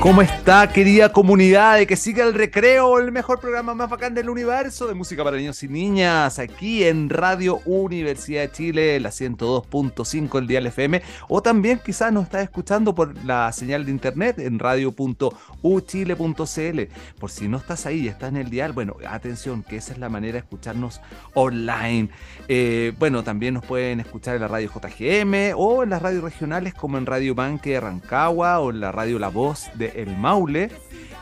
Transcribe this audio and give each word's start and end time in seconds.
¿Cómo 0.00 0.22
está, 0.22 0.70
querida 0.70 1.12
comunidad 1.12 1.76
de 1.76 1.86
que 1.86 1.96
siga 1.96 2.24
el 2.24 2.34
recreo, 2.34 2.98
el 2.98 3.10
mejor 3.10 3.40
programa 3.40 3.74
más 3.74 3.88
bacán 3.88 4.14
del 4.14 4.28
universo 4.28 4.86
de 4.86 4.94
música 4.94 5.24
para 5.24 5.36
niños 5.36 5.62
y 5.62 5.68
niñas, 5.68 6.38
aquí 6.38 6.84
en 6.84 7.08
Radio 7.08 7.60
Universidad 7.64 8.42
de 8.42 8.52
Chile, 8.52 9.00
la 9.00 9.10
102.5 9.10 10.38
el 10.38 10.46
Dial 10.46 10.66
FM, 10.66 11.02
o 11.28 11.42
también 11.42 11.80
quizás 11.84 12.12
nos 12.12 12.24
está 12.24 12.42
escuchando 12.42 12.94
por 12.94 13.24
la 13.24 13.50
señal 13.52 13.86
de 13.86 13.92
internet 13.92 14.38
en 14.38 14.58
radio.uchile.cl. 14.58 16.80
Por 17.18 17.30
si 17.30 17.48
no 17.48 17.56
estás 17.56 17.86
ahí, 17.86 18.08
estás 18.08 18.28
en 18.30 18.36
el 18.36 18.50
dial, 18.50 18.72
bueno, 18.72 18.96
atención, 19.08 19.62
que 19.62 19.76
esa 19.76 19.94
es 19.94 19.98
la 19.98 20.10
manera 20.10 20.34
de 20.34 20.40
escucharnos 20.40 21.00
online. 21.34 22.10
Eh, 22.48 22.92
bueno, 22.98 23.22
también 23.22 23.54
nos 23.54 23.64
pueden 23.64 24.00
escuchar 24.00 24.34
en 24.34 24.42
la 24.42 24.48
radio 24.48 24.70
JGM 24.70 25.54
o 25.56 25.82
en 25.82 25.90
las 25.90 26.02
radios 26.02 26.24
regionales 26.24 26.74
como 26.74 26.98
en 26.98 27.06
Radio 27.06 27.34
Banque 27.34 27.70
de 27.70 27.80
Rancagua 27.80 28.60
o 28.60 28.70
en 28.70 28.80
la 28.80 28.92
radio 28.92 29.18
La 29.18 29.28
Voz 29.28 29.70
de 29.74 29.92
El 29.96 30.16
Maule 30.16 30.70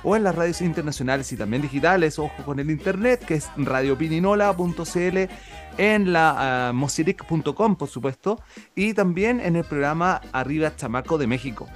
o 0.04 0.16
en 0.16 0.24
las 0.24 0.34
radios 0.34 0.60
internacionales 0.60 1.32
y 1.32 1.36
también 1.36 1.62
digitales, 1.62 2.18
ojo 2.18 2.42
con 2.44 2.58
el 2.58 2.70
internet, 2.70 3.24
que 3.24 3.34
es 3.34 3.48
radiopininola.cl, 3.56 5.18
en 5.78 6.12
la 6.12 6.70
uh, 6.70 6.74
mosiric.com, 6.74 7.76
por 7.76 7.88
supuesto, 7.88 8.40
y 8.74 8.94
también 8.94 9.40
en 9.40 9.56
el 9.56 9.64
programa 9.64 10.20
Arriba 10.32 10.74
Chamaco 10.74 11.18
de 11.18 11.26
México. 11.26 11.68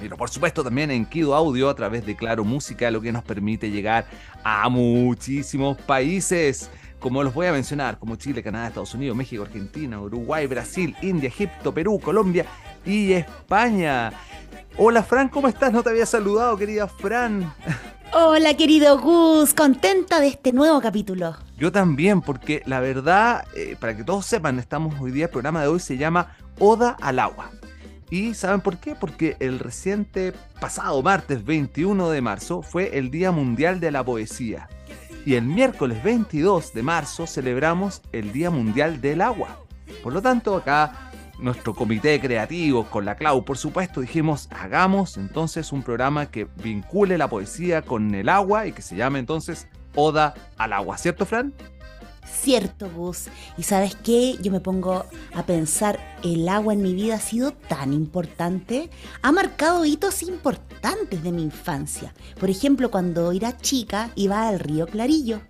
Pero 0.00 0.16
por 0.16 0.28
supuesto 0.28 0.62
también 0.62 0.90
en 0.90 1.06
Kido 1.06 1.34
Audio 1.34 1.70
a 1.70 1.74
través 1.74 2.04
de 2.04 2.16
Claro 2.16 2.44
Música, 2.44 2.90
lo 2.90 3.00
que 3.00 3.12
nos 3.12 3.24
permite 3.24 3.70
llegar 3.70 4.06
a 4.44 4.68
muchísimos 4.68 5.76
países 5.78 6.70
como 6.98 7.22
los 7.22 7.34
voy 7.34 7.46
a 7.46 7.52
mencionar, 7.52 7.98
como 7.98 8.16
Chile, 8.16 8.42
Canadá, 8.42 8.68
Estados 8.68 8.94
Unidos, 8.94 9.16
México, 9.16 9.42
Argentina, 9.42 10.00
Uruguay, 10.00 10.46
Brasil, 10.46 10.96
India, 11.02 11.28
Egipto, 11.28 11.72
Perú, 11.72 12.00
Colombia 12.02 12.46
y 12.84 13.12
España. 13.12 14.12
Hola 14.78 15.02
Fran, 15.02 15.30
¿cómo 15.30 15.48
estás? 15.48 15.72
No 15.72 15.82
te 15.82 15.88
había 15.88 16.04
saludado, 16.04 16.54
querida 16.58 16.86
Fran. 16.86 17.50
Hola 18.12 18.54
querido 18.54 18.98
Gus, 19.00 19.54
contenta 19.54 20.20
de 20.20 20.28
este 20.28 20.52
nuevo 20.52 20.82
capítulo. 20.82 21.34
Yo 21.56 21.72
también, 21.72 22.20
porque 22.20 22.62
la 22.66 22.80
verdad, 22.80 23.46
eh, 23.54 23.74
para 23.80 23.96
que 23.96 24.04
todos 24.04 24.26
sepan, 24.26 24.58
estamos 24.58 24.94
hoy 25.00 25.12
día, 25.12 25.24
el 25.24 25.30
programa 25.30 25.62
de 25.62 25.68
hoy 25.68 25.80
se 25.80 25.96
llama 25.96 26.36
Oda 26.58 26.94
al 27.00 27.20
agua. 27.20 27.52
¿Y 28.10 28.34
saben 28.34 28.60
por 28.60 28.76
qué? 28.76 28.94
Porque 28.94 29.38
el 29.40 29.60
reciente 29.60 30.34
pasado 30.60 31.02
martes 31.02 31.42
21 31.46 32.10
de 32.10 32.20
marzo 32.20 32.60
fue 32.60 32.98
el 32.98 33.10
Día 33.10 33.32
Mundial 33.32 33.80
de 33.80 33.90
la 33.90 34.04
Poesía. 34.04 34.68
Y 35.24 35.36
el 35.36 35.44
miércoles 35.44 36.04
22 36.04 36.74
de 36.74 36.82
marzo 36.82 37.26
celebramos 37.26 38.02
el 38.12 38.30
Día 38.30 38.50
Mundial 38.50 39.00
del 39.00 39.22
Agua. 39.22 39.58
Por 40.02 40.12
lo 40.12 40.20
tanto, 40.20 40.54
acá 40.54 41.05
nuestro 41.38 41.74
comité 41.74 42.20
creativo, 42.20 42.84
con 42.84 43.04
la 43.04 43.16
Clau, 43.16 43.44
por 43.44 43.58
supuesto, 43.58 44.00
dijimos, 44.00 44.48
hagamos 44.50 45.16
entonces 45.16 45.72
un 45.72 45.82
programa 45.82 46.30
que 46.30 46.46
vincule 46.62 47.18
la 47.18 47.28
poesía 47.28 47.82
con 47.82 48.14
el 48.14 48.28
agua 48.28 48.66
y 48.66 48.72
que 48.72 48.82
se 48.82 48.96
llame 48.96 49.18
entonces 49.18 49.68
Oda 49.94 50.34
al 50.58 50.72
agua, 50.72 50.98
¿cierto, 50.98 51.24
Fran? 51.24 51.54
Cierto, 52.30 52.90
Gus. 52.90 53.28
Y 53.56 53.62
sabes 53.62 53.96
qué, 53.96 54.36
yo 54.42 54.52
me 54.52 54.60
pongo 54.60 55.06
a 55.34 55.42
pensar, 55.44 55.98
el 56.22 56.48
agua 56.48 56.74
en 56.74 56.82
mi 56.82 56.92
vida 56.92 57.14
ha 57.14 57.20
sido 57.20 57.52
tan 57.52 57.92
importante, 57.92 58.90
ha 59.22 59.32
marcado 59.32 59.84
hitos 59.84 60.22
importantes 60.22 61.22
de 61.22 61.32
mi 61.32 61.42
infancia. 61.42 62.12
Por 62.38 62.50
ejemplo, 62.50 62.90
cuando 62.90 63.32
era 63.32 63.56
chica 63.56 64.10
iba 64.16 64.48
al 64.48 64.58
río 64.58 64.86
Clarillo, 64.86 65.40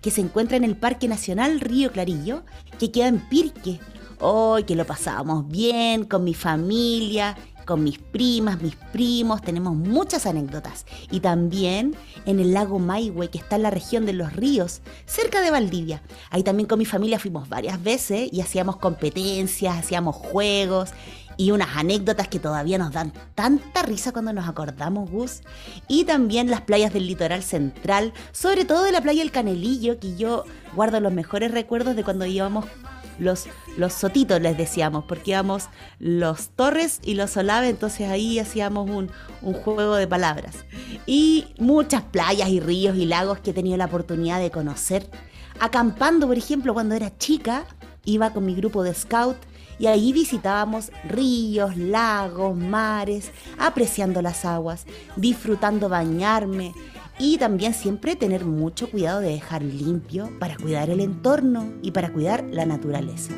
que 0.00 0.10
se 0.10 0.20
encuentra 0.20 0.56
en 0.56 0.64
el 0.64 0.76
Parque 0.76 1.08
Nacional 1.08 1.60
Río 1.60 1.90
Clarillo, 1.90 2.44
que 2.78 2.90
queda 2.90 3.08
en 3.08 3.20
Pirque, 3.28 3.80
hoy 4.20 4.64
que 4.64 4.76
lo 4.76 4.86
pasábamos 4.86 5.48
bien 5.48 6.04
con 6.04 6.24
mi 6.24 6.34
familia, 6.34 7.36
con 7.66 7.82
mis 7.82 7.98
primas, 7.98 8.62
mis 8.62 8.76
primos, 8.76 9.42
tenemos 9.42 9.74
muchas 9.74 10.24
anécdotas. 10.24 10.86
Y 11.10 11.20
también 11.20 11.94
en 12.24 12.40
el 12.40 12.54
lago 12.54 12.78
Maihue, 12.78 13.28
que 13.28 13.38
está 13.38 13.56
en 13.56 13.62
la 13.62 13.70
región 13.70 14.06
de 14.06 14.12
los 14.14 14.32
ríos, 14.32 14.80
cerca 15.04 15.40
de 15.40 15.50
Valdivia. 15.50 16.02
Ahí 16.30 16.42
también 16.42 16.68
con 16.68 16.78
mi 16.78 16.86
familia 16.86 17.18
fuimos 17.18 17.48
varias 17.48 17.82
veces 17.82 18.28
y 18.32 18.40
hacíamos 18.40 18.76
competencias, 18.76 19.76
hacíamos 19.76 20.16
juegos 20.16 20.90
y 21.36 21.50
unas 21.50 21.76
anécdotas 21.76 22.28
que 22.28 22.38
todavía 22.38 22.78
nos 22.78 22.92
dan 22.92 23.12
tanta 23.34 23.82
risa 23.82 24.12
cuando 24.12 24.32
nos 24.32 24.48
acordamos, 24.48 25.10
Gus. 25.10 25.42
Y 25.88 26.04
también 26.04 26.50
las 26.50 26.62
playas 26.62 26.92
del 26.92 27.06
litoral 27.06 27.42
central, 27.42 28.12
sobre 28.32 28.64
todo 28.64 28.84
de 28.84 28.92
la 28.92 29.02
playa 29.02 29.20
del 29.20 29.32
Canelillo, 29.32 29.98
que 29.98 30.16
yo 30.16 30.44
guardo 30.74 31.00
los 31.00 31.12
mejores 31.12 31.50
recuerdos 31.50 31.96
de 31.96 32.04
cuando 32.04 32.24
íbamos 32.26 32.64
los, 33.18 33.46
los 33.76 33.92
sotitos, 33.92 34.40
les 34.40 34.56
decíamos, 34.56 35.04
porque 35.04 35.32
íbamos 35.32 35.68
los 35.98 36.50
torres 36.50 37.00
y 37.02 37.14
los 37.14 37.30
solaves, 37.30 37.70
entonces 37.70 38.08
ahí 38.08 38.38
hacíamos 38.38 38.88
un, 38.88 39.10
un 39.42 39.54
juego 39.54 39.94
de 39.96 40.06
palabras. 40.06 40.64
Y 41.06 41.46
muchas 41.58 42.02
playas 42.02 42.48
y 42.48 42.60
ríos 42.60 42.96
y 42.96 43.06
lagos 43.06 43.38
que 43.40 43.50
he 43.50 43.54
tenido 43.54 43.76
la 43.76 43.86
oportunidad 43.86 44.40
de 44.40 44.50
conocer. 44.50 45.08
Acampando, 45.60 46.26
por 46.26 46.36
ejemplo, 46.36 46.74
cuando 46.74 46.94
era 46.94 47.16
chica, 47.16 47.64
iba 48.04 48.30
con 48.30 48.44
mi 48.44 48.54
grupo 48.54 48.82
de 48.82 48.94
scout 48.94 49.36
y 49.78 49.86
ahí 49.86 50.12
visitábamos 50.12 50.90
ríos, 51.04 51.76
lagos, 51.76 52.56
mares, 52.56 53.30
apreciando 53.58 54.22
las 54.22 54.44
aguas, 54.44 54.86
disfrutando 55.16 55.88
bañarme, 55.88 56.72
y 57.18 57.38
también 57.38 57.74
siempre 57.74 58.16
tener 58.16 58.44
mucho 58.44 58.90
cuidado 58.90 59.20
de 59.20 59.30
dejar 59.30 59.62
limpio 59.62 60.30
para 60.38 60.56
cuidar 60.56 60.90
el 60.90 61.00
entorno 61.00 61.72
y 61.82 61.90
para 61.90 62.12
cuidar 62.12 62.44
la 62.50 62.66
naturaleza. 62.66 63.32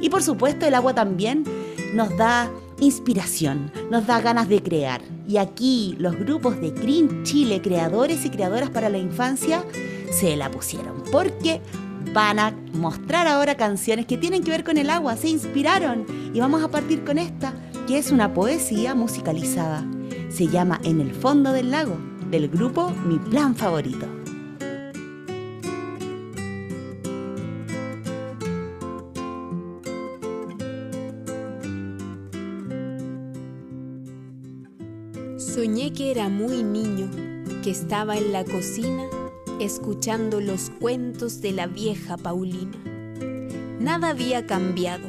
Y 0.00 0.08
por 0.08 0.22
supuesto 0.22 0.66
el 0.66 0.74
agua 0.74 0.94
también 0.94 1.44
nos 1.94 2.16
da 2.16 2.50
inspiración, 2.80 3.72
nos 3.90 4.06
da 4.06 4.20
ganas 4.20 4.48
de 4.48 4.62
crear. 4.62 5.00
Y 5.26 5.38
aquí 5.38 5.96
los 5.98 6.16
grupos 6.16 6.60
de 6.60 6.70
Green 6.70 7.24
Chile, 7.24 7.60
creadores 7.62 8.24
y 8.24 8.30
creadoras 8.30 8.70
para 8.70 8.88
la 8.88 8.98
infancia, 8.98 9.64
se 10.12 10.36
la 10.36 10.50
pusieron 10.50 11.02
porque 11.10 11.60
van 12.12 12.38
a 12.38 12.54
mostrar 12.72 13.26
ahora 13.26 13.56
canciones 13.56 14.06
que 14.06 14.18
tienen 14.18 14.44
que 14.44 14.50
ver 14.50 14.62
con 14.62 14.78
el 14.78 14.90
agua, 14.90 15.16
se 15.16 15.28
inspiraron 15.28 16.06
y 16.32 16.38
vamos 16.38 16.62
a 16.62 16.68
partir 16.68 17.04
con 17.04 17.18
esta, 17.18 17.52
que 17.88 17.98
es 17.98 18.12
una 18.12 18.32
poesía 18.32 18.94
musicalizada. 18.94 19.84
Se 20.28 20.46
llama 20.48 20.80
En 20.84 21.00
el 21.00 21.12
fondo 21.12 21.52
del 21.52 21.70
lago 21.70 21.96
del 22.34 22.48
grupo 22.48 22.90
Mi 23.06 23.16
Plan 23.16 23.54
Favorito. 23.54 24.08
Soñé 35.38 35.92
que 35.92 36.10
era 36.10 36.28
muy 36.28 36.64
niño, 36.64 37.08
que 37.62 37.70
estaba 37.70 38.16
en 38.16 38.32
la 38.32 38.44
cocina 38.44 39.04
escuchando 39.60 40.40
los 40.40 40.70
cuentos 40.80 41.40
de 41.40 41.52
la 41.52 41.68
vieja 41.68 42.16
Paulina. 42.16 42.76
Nada 43.78 44.08
había 44.08 44.44
cambiado, 44.44 45.06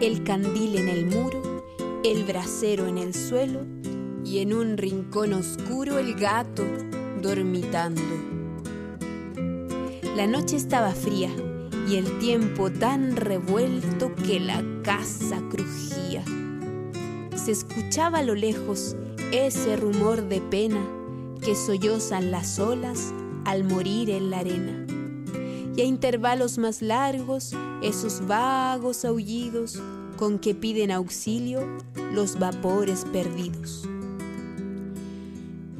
el 0.00 0.24
candil 0.24 0.74
en 0.74 0.88
el 0.88 1.06
muro, 1.06 1.62
el 2.02 2.24
brasero 2.24 2.88
en 2.88 2.98
el 2.98 3.14
suelo 3.14 3.77
y 4.28 4.40
en 4.40 4.52
un 4.52 4.76
rincón 4.76 5.32
oscuro 5.32 5.98
el 5.98 6.14
gato 6.14 6.62
dormitando. 7.22 8.02
La 10.16 10.26
noche 10.26 10.56
estaba 10.56 10.90
fría 10.90 11.30
y 11.88 11.96
el 11.96 12.18
tiempo 12.18 12.70
tan 12.70 13.16
revuelto 13.16 14.14
que 14.14 14.38
la 14.38 14.62
casa 14.82 15.40
crujía. 15.48 16.22
Se 17.36 17.52
escuchaba 17.52 18.18
a 18.18 18.22
lo 18.22 18.34
lejos 18.34 18.96
ese 19.32 19.76
rumor 19.76 20.28
de 20.28 20.42
pena 20.42 20.86
que 21.42 21.54
sollozan 21.54 22.30
las 22.30 22.58
olas 22.58 23.14
al 23.46 23.64
morir 23.64 24.10
en 24.10 24.28
la 24.30 24.40
arena. 24.40 24.84
Y 25.74 25.80
a 25.80 25.84
intervalos 25.84 26.58
más 26.58 26.82
largos, 26.82 27.54
esos 27.82 28.26
vagos 28.26 29.06
aullidos 29.06 29.80
con 30.18 30.38
que 30.38 30.54
piden 30.54 30.90
auxilio 30.90 31.60
los 32.12 32.38
vapores 32.38 33.06
perdidos. 33.10 33.88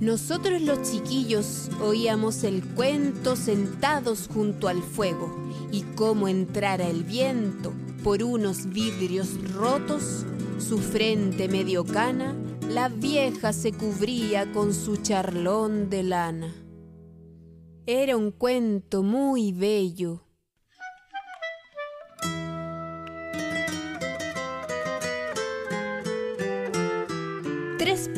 Nosotros 0.01 0.63
los 0.63 0.89
chiquillos 0.89 1.71
oíamos 1.83 2.45
el 2.45 2.63
cuento 2.63 3.35
sentados 3.35 4.29
junto 4.33 4.69
al 4.69 4.81
fuego 4.81 5.37
y 5.73 5.83
cómo 5.97 6.29
entrara 6.29 6.89
el 6.89 7.03
viento 7.03 7.73
por 8.05 8.23
unos 8.23 8.67
vidrios 8.67 9.29
rotos, 9.53 10.25
su 10.59 10.79
frente 10.79 11.49
medio 11.49 11.85
cana, 11.85 12.37
la 12.69 12.89
vieja 12.89 13.53
se 13.53 13.73
cubría 13.73 14.53
con 14.53 14.73
su 14.73 14.99
charlón 14.99 15.91
de 15.91 16.05
lana. 16.05 16.55
Era 17.87 18.17
un 18.17 18.31
cuento 18.31 19.03
muy 19.03 19.53
bello. 19.53 20.28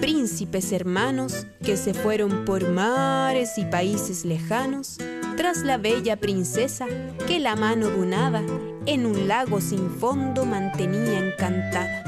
Príncipes 0.01 0.73
hermanos 0.73 1.47
que 1.63 1.77
se 1.77 1.95
fueron 1.95 2.45
por 2.45 2.69
mares 2.69 3.59
y 3.59 3.65
países 3.65 4.25
lejanos 4.25 4.97
tras 5.37 5.59
la 5.59 5.79
bella 5.79 6.17
princesa 6.17 6.87
que 7.27 7.39
la 7.39 7.57
mano 7.57 7.89
dunada 7.89 8.43
en 8.87 9.07
un 9.07 9.29
lago 9.29 9.61
sin 9.61 9.91
fondo 9.91 10.45
mantenía 10.45 11.19
encantada. 11.19 12.05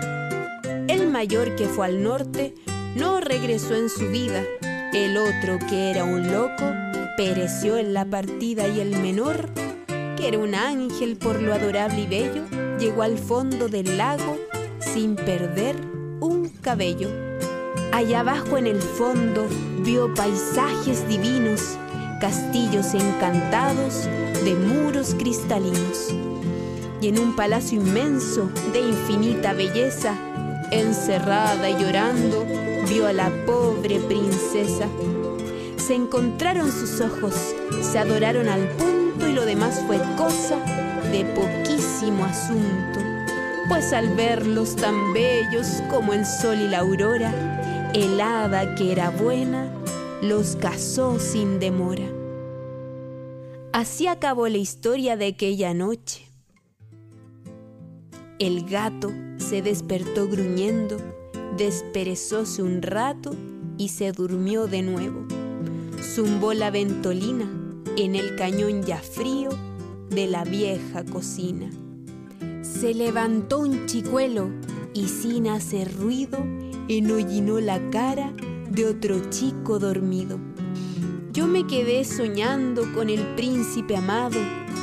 El 0.89 1.09
mayor 1.09 1.55
que 1.57 1.67
fue 1.67 1.87
al 1.87 2.03
norte 2.03 2.55
no 2.97 3.21
regresó 3.21 3.75
en 3.75 3.89
su 3.89 4.09
vida, 4.09 4.43
el 4.93 5.17
otro 5.17 5.59
que 5.69 5.91
era 5.91 6.05
un 6.05 6.31
loco 6.31 6.65
pereció 7.17 7.79
en 7.79 7.95
la 7.95 8.05
partida 8.05 8.69
y 8.69 8.81
el 8.81 8.91
menor, 8.99 9.49
que 10.17 10.29
era 10.29 10.39
un 10.39 10.55
ángel 10.55 11.17
por 11.17 11.41
lo 11.41 11.55
adorable 11.55 12.03
y 12.03 12.07
bello, 12.07 12.45
llegó 12.79 13.03
al 13.03 13.19
fondo 13.19 13.69
del 13.69 13.97
lago 13.97 14.37
sin 14.81 15.17
perder 15.17 15.77
un 16.21 16.49
cabello. 16.61 17.32
Allá 17.93 18.21
abajo 18.21 18.57
en 18.57 18.67
el 18.67 18.81
fondo 18.81 19.47
vio 19.81 20.15
paisajes 20.15 21.07
divinos, 21.09 21.77
castillos 22.23 22.95
encantados 22.95 24.09
de 24.43 24.55
muros 24.55 25.15
cristalinos. 25.19 26.09
Y 27.03 27.09
en 27.09 27.19
un 27.19 27.37
palacio 27.37 27.79
inmenso 27.79 28.49
de 28.73 28.81
infinita 28.81 29.53
belleza, 29.53 30.15
encerrada 30.71 31.69
y 31.69 31.75
llorando, 31.75 32.47
vio 32.89 33.07
a 33.07 33.13
la 33.13 33.31
pobre 33.45 34.01
princesa. 34.01 34.89
Se 35.77 35.95
encontraron 35.95 36.73
sus 36.73 36.99
ojos, 37.03 37.35
se 37.83 37.99
adoraron 37.99 38.49
al 38.49 38.69
punto 38.69 39.29
y 39.29 39.35
lo 39.35 39.45
demás 39.45 39.83
fue 39.87 39.99
cosa 40.17 40.57
de 41.13 41.27
poquísimo 41.27 42.25
asunto. 42.25 43.01
Pues 43.69 43.93
al 43.93 44.15
verlos 44.15 44.77
tan 44.77 45.13
bellos 45.13 45.83
como 45.91 46.15
el 46.15 46.25
sol 46.25 46.59
y 46.59 46.69
la 46.69 46.79
aurora, 46.79 47.52
el 47.95 48.21
hada 48.23 48.75
que 48.75 48.91
era 48.91 49.11
buena 49.11 49.71
los 50.23 50.57
casó 50.57 51.19
sin 51.19 51.59
demora. 51.59 52.09
Así 53.73 54.07
acabó 54.07 54.49
la 54.49 54.57
historia 54.57 55.17
de 55.17 55.27
aquella 55.27 55.75
noche. 55.75 56.27
El 58.39 58.65
gato 58.69 59.13
se 59.37 59.61
despertó 59.61 60.27
gruñendo, 60.27 60.97
desperezóse 61.59 62.63
un 62.63 62.81
rato 62.81 63.35
y 63.77 63.91
se 63.91 64.13
durmió 64.13 64.67
de 64.69 64.83
nuevo. 64.83 65.27
Zumbó 66.01 66.55
la 66.55 66.71
ventolina 66.71 67.51
en 67.99 68.15
el 68.15 68.37
cañón 68.37 68.85
ya 68.85 68.99
frío 68.99 69.51
de 70.09 70.27
la 70.27 70.45
vieja 70.45 71.05
cocina. 71.05 71.71
Se 72.63 72.95
levantó 72.95 73.59
un 73.59 73.85
chicuelo 73.87 74.51
y 74.95 75.09
sin 75.09 75.47
hacer 75.49 75.95
ruido 75.95 76.39
enhollinó 76.89 77.61
la 77.61 77.91
cara 77.91 78.33
de 78.71 78.87
otro 78.87 79.31
chico 79.31 79.79
dormido. 79.79 80.39
Yo 81.33 81.47
me 81.47 81.67
quedé 81.67 82.05
soñando 82.05 82.93
con 82.93 83.09
el 83.09 83.35
príncipe 83.37 83.97
amado, 83.97 84.39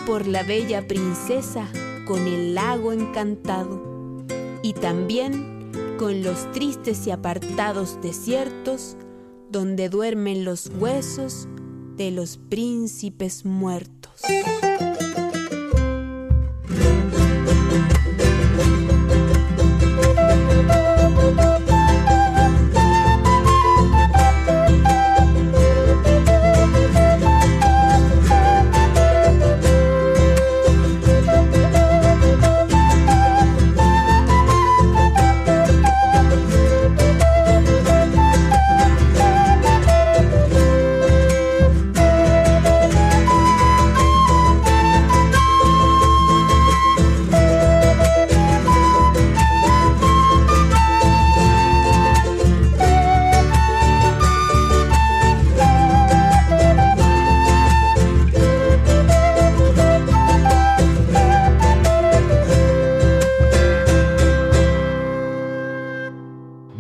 por 0.06 0.26
la 0.26 0.44
bella 0.44 0.88
princesa, 0.88 1.68
con 2.08 2.26
el 2.28 2.56
lago 2.56 2.92
encantado, 2.92 4.26
y 4.64 4.74
también 4.74 5.72
con 5.98 6.24
los 6.24 6.52
tristes 6.52 7.06
y 7.06 7.12
apartados 7.12 8.00
desiertos, 8.02 8.98
donde 9.52 9.90
duermen 9.90 10.46
los 10.46 10.72
huesos 10.80 11.48
de 11.98 12.12
los 12.12 12.38
príncipes 12.38 13.46
muertos. 13.46 14.22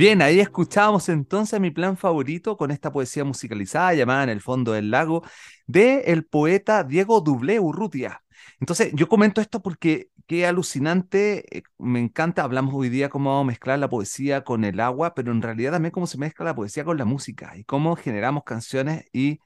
Bien, 0.10 0.24
ahí 0.24 0.40
escuchábamos 0.40 1.08
entonces 1.08 1.60
mi 1.60 1.70
plan 1.70 1.96
favorito 1.96 2.58
con 2.58 2.72
esta 2.72 2.92
poesía 2.92 3.24
musicalizada 3.24 3.94
llamada 3.94 4.24
En 4.24 4.30
el 4.30 4.42
fondo 4.42 4.72
del 4.72 4.90
lago 4.90 5.22
de 5.68 6.00
el 6.08 6.26
poeta 6.26 6.84
Diego 6.84 7.22
Dublé 7.22 7.60
Urrutia. 7.60 8.24
Entonces, 8.60 8.92
yo 8.96 9.08
comento 9.08 9.40
esto 9.40 9.62
porque 9.62 10.10
qué 10.26 10.48
alucinante, 10.48 11.56
eh, 11.56 11.62
me 11.78 12.00
encanta, 12.00 12.42
hablamos 12.42 12.74
hoy 12.74 12.90
día 12.90 13.10
cómo 13.10 13.30
vamos 13.30 13.46
mezclar 13.46 13.78
la 13.78 13.88
poesía 13.88 14.44
con 14.44 14.64
el 14.64 14.80
agua, 14.80 15.14
pero 15.14 15.32
en 15.32 15.44
realidad 15.44 15.74
también 15.74 15.92
cómo 15.92 16.08
se 16.08 16.18
mezcla 16.18 16.44
la 16.46 16.56
poesía 16.56 16.84
con 16.84 16.98
la 16.98 17.06
música 17.06 17.56
y 17.56 17.64
cómo 17.64 17.96
generamos 17.96 18.46
canciones 18.46 19.06
y 19.14 19.42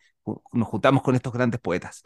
nos 0.52 0.68
juntamos 0.68 1.02
con 1.04 1.16
estos 1.16 1.34
grandes 1.34 1.60
poetas. 1.60 2.04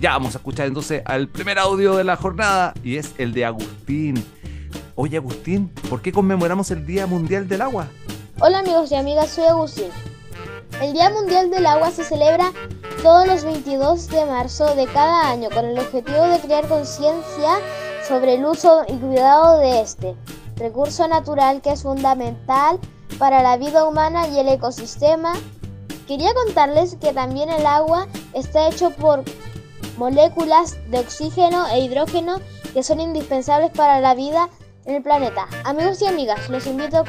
ya 0.00 0.12
vamos 0.12 0.34
a 0.34 0.38
escuchar 0.38 0.66
entonces 0.66 1.02
al 1.04 1.28
primer 1.28 1.58
audio 1.58 1.96
de 1.96 2.04
la 2.04 2.16
jornada 2.16 2.72
y 2.82 2.96
es 2.96 3.14
el 3.18 3.32
de 3.32 3.44
Agustín. 3.44 4.24
Oye 4.94 5.16
Agustín, 5.16 5.70
¿por 5.88 6.02
qué 6.02 6.12
conmemoramos 6.12 6.70
el 6.70 6.86
Día 6.86 7.06
Mundial 7.06 7.48
del 7.48 7.62
Agua? 7.62 7.88
Hola 8.40 8.58
amigos 8.60 8.92
y 8.92 8.96
amigas, 8.96 9.30
soy 9.30 9.46
Agustín. 9.46 9.88
El 10.80 10.92
Día 10.92 11.10
Mundial 11.10 11.50
del 11.50 11.66
Agua 11.66 11.90
se 11.90 12.04
celebra 12.04 12.52
todos 13.02 13.26
los 13.26 13.44
22 13.44 14.08
de 14.08 14.24
marzo 14.24 14.74
de 14.74 14.86
cada 14.86 15.30
año 15.30 15.48
con 15.50 15.64
el 15.64 15.78
objetivo 15.78 16.22
de 16.24 16.40
crear 16.40 16.66
conciencia 16.68 17.58
sobre 18.06 18.34
el 18.34 18.44
uso 18.44 18.84
y 18.88 18.94
cuidado 18.94 19.58
de 19.58 19.80
este 19.80 20.16
recurso 20.56 21.06
natural 21.06 21.60
que 21.62 21.72
es 21.72 21.82
fundamental 21.82 22.78
para 23.18 23.42
la 23.42 23.56
vida 23.56 23.86
humana 23.86 24.26
y 24.28 24.38
el 24.38 24.48
ecosistema. 24.48 25.34
Quería 26.06 26.34
contarles 26.34 26.96
que 26.96 27.12
también 27.12 27.48
el 27.48 27.66
agua 27.66 28.08
está 28.32 28.68
hecho 28.68 28.90
por 28.90 29.24
moléculas 29.98 30.76
de 30.90 31.00
oxígeno 31.00 31.66
e 31.68 31.80
hidrógeno 31.80 32.40
que 32.72 32.82
son 32.82 33.00
indispensables 33.00 33.70
para 33.70 34.00
la 34.00 34.14
vida 34.14 34.48
en 34.84 34.96
el 34.96 35.02
planeta. 35.02 35.46
Amigos 35.64 36.02
y 36.02 36.06
amigas, 36.06 36.48
los 36.48 36.66
invito 36.66 37.04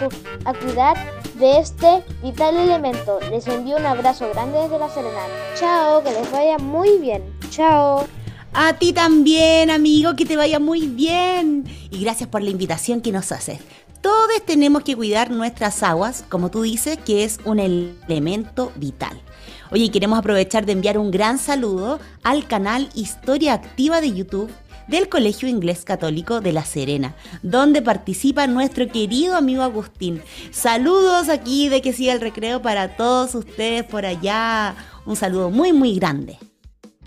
a, 0.45 0.53
cuidar 0.53 0.97
de 1.43 1.59
este 1.59 2.05
vital 2.23 2.55
elemento. 2.55 3.19
Les 3.29 3.45
envío 3.47 3.75
un 3.75 3.85
abrazo 3.85 4.29
grande 4.29 4.59
desde 4.59 4.79
La 4.79 4.89
Serena. 4.89 5.19
Chao, 5.59 6.01
que 6.01 6.11
les 6.11 6.31
vaya 6.31 6.57
muy 6.57 6.99
bien. 6.99 7.21
Chao. 7.49 8.07
A 8.53 8.71
ti 8.79 8.93
también, 8.93 9.69
amigo, 9.69 10.15
que 10.15 10.25
te 10.25 10.37
vaya 10.37 10.59
muy 10.59 10.87
bien. 10.87 11.65
Y 11.91 11.99
gracias 11.99 12.29
por 12.29 12.41
la 12.41 12.49
invitación 12.49 13.01
que 13.01 13.11
nos 13.11 13.33
haces. 13.33 13.59
Todos 13.99 14.41
tenemos 14.45 14.83
que 14.83 14.95
cuidar 14.95 15.31
nuestras 15.31 15.83
aguas, 15.83 16.23
como 16.29 16.49
tú 16.49 16.61
dices, 16.61 16.97
que 16.97 17.25
es 17.25 17.39
un 17.43 17.59
elemento 17.59 18.71
vital. 18.75 19.21
Oye, 19.69 19.91
queremos 19.91 20.19
aprovechar 20.19 20.65
de 20.65 20.71
enviar 20.71 20.97
un 20.97 21.11
gran 21.11 21.39
saludo 21.39 21.99
al 22.23 22.47
canal 22.47 22.89
Historia 22.95 23.51
Activa 23.51 23.99
de 23.99 24.13
YouTube 24.13 24.49
del 24.87 25.09
Colegio 25.09 25.47
Inglés 25.47 25.83
Católico 25.85 26.41
de 26.41 26.51
La 26.51 26.65
Serena, 26.65 27.15
donde 27.41 27.81
participa 27.81 28.47
nuestro 28.47 28.87
querido 28.87 29.35
amigo 29.35 29.63
Agustín. 29.63 30.21
Saludos 30.51 31.29
aquí 31.29 31.69
de 31.69 31.81
que 31.81 31.93
siga 31.93 32.13
el 32.13 32.21
recreo 32.21 32.61
para 32.61 32.95
todos 32.95 33.35
ustedes 33.35 33.83
por 33.83 34.05
allá. 34.05 34.75
Un 35.05 35.15
saludo 35.15 35.49
muy, 35.49 35.73
muy 35.73 35.95
grande. 35.95 36.37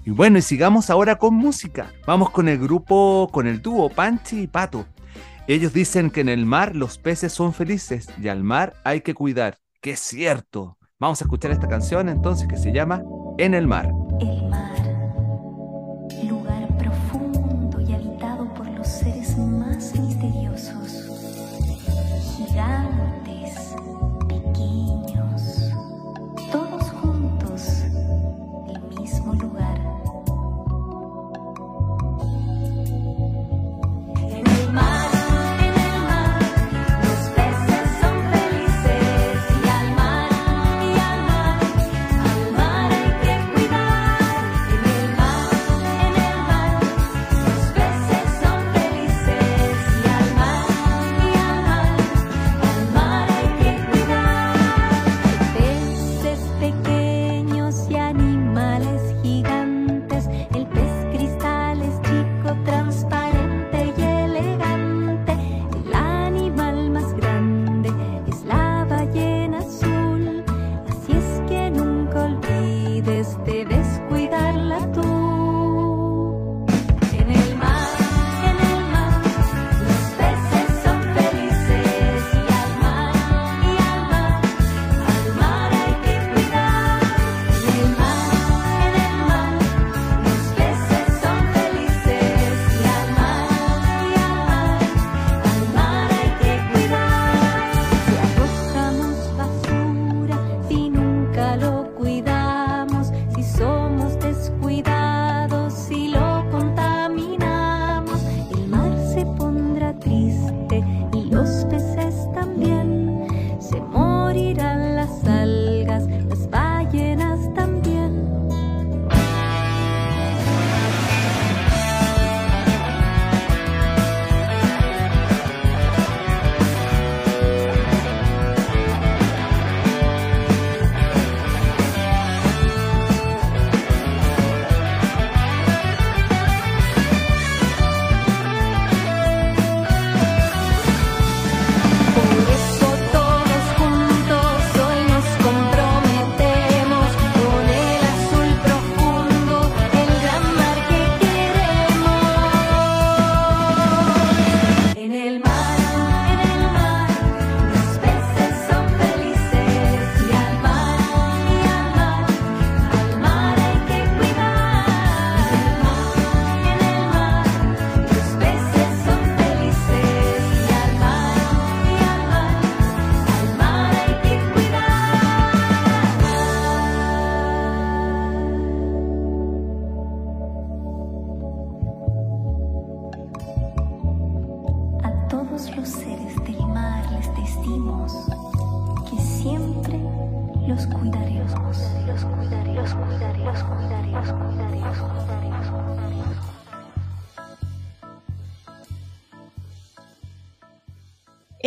Y 0.04 0.10
bueno, 0.10 0.38
y 0.38 0.42
sigamos 0.42 0.88
ahora 0.88 1.16
con 1.16 1.34
música. 1.34 1.92
Vamos 2.06 2.30
con 2.30 2.48
el 2.48 2.58
grupo, 2.58 3.28
con 3.32 3.48
el 3.48 3.60
dúo 3.60 3.88
Panchi 3.88 4.42
y 4.42 4.46
Pato. 4.46 4.86
Ellos 5.48 5.72
dicen 5.72 6.10
que 6.10 6.20
en 6.20 6.28
el 6.28 6.46
mar 6.46 6.76
los 6.76 6.98
peces 6.98 7.32
son 7.32 7.52
felices 7.52 8.08
y 8.22 8.28
al 8.28 8.44
mar 8.44 8.74
hay 8.84 9.00
que 9.00 9.14
cuidar. 9.14 9.58
Que 9.80 9.92
es 9.92 10.00
cierto. 10.00 10.76
Vamos 10.98 11.20
a 11.20 11.24
escuchar 11.24 11.50
esta 11.50 11.68
canción 11.68 12.08
entonces 12.08 12.48
que 12.48 12.56
se 12.56 12.72
llama 12.72 13.02
En 13.36 13.54
el 13.54 13.66
mar. 13.66 13.90
El 14.20 14.45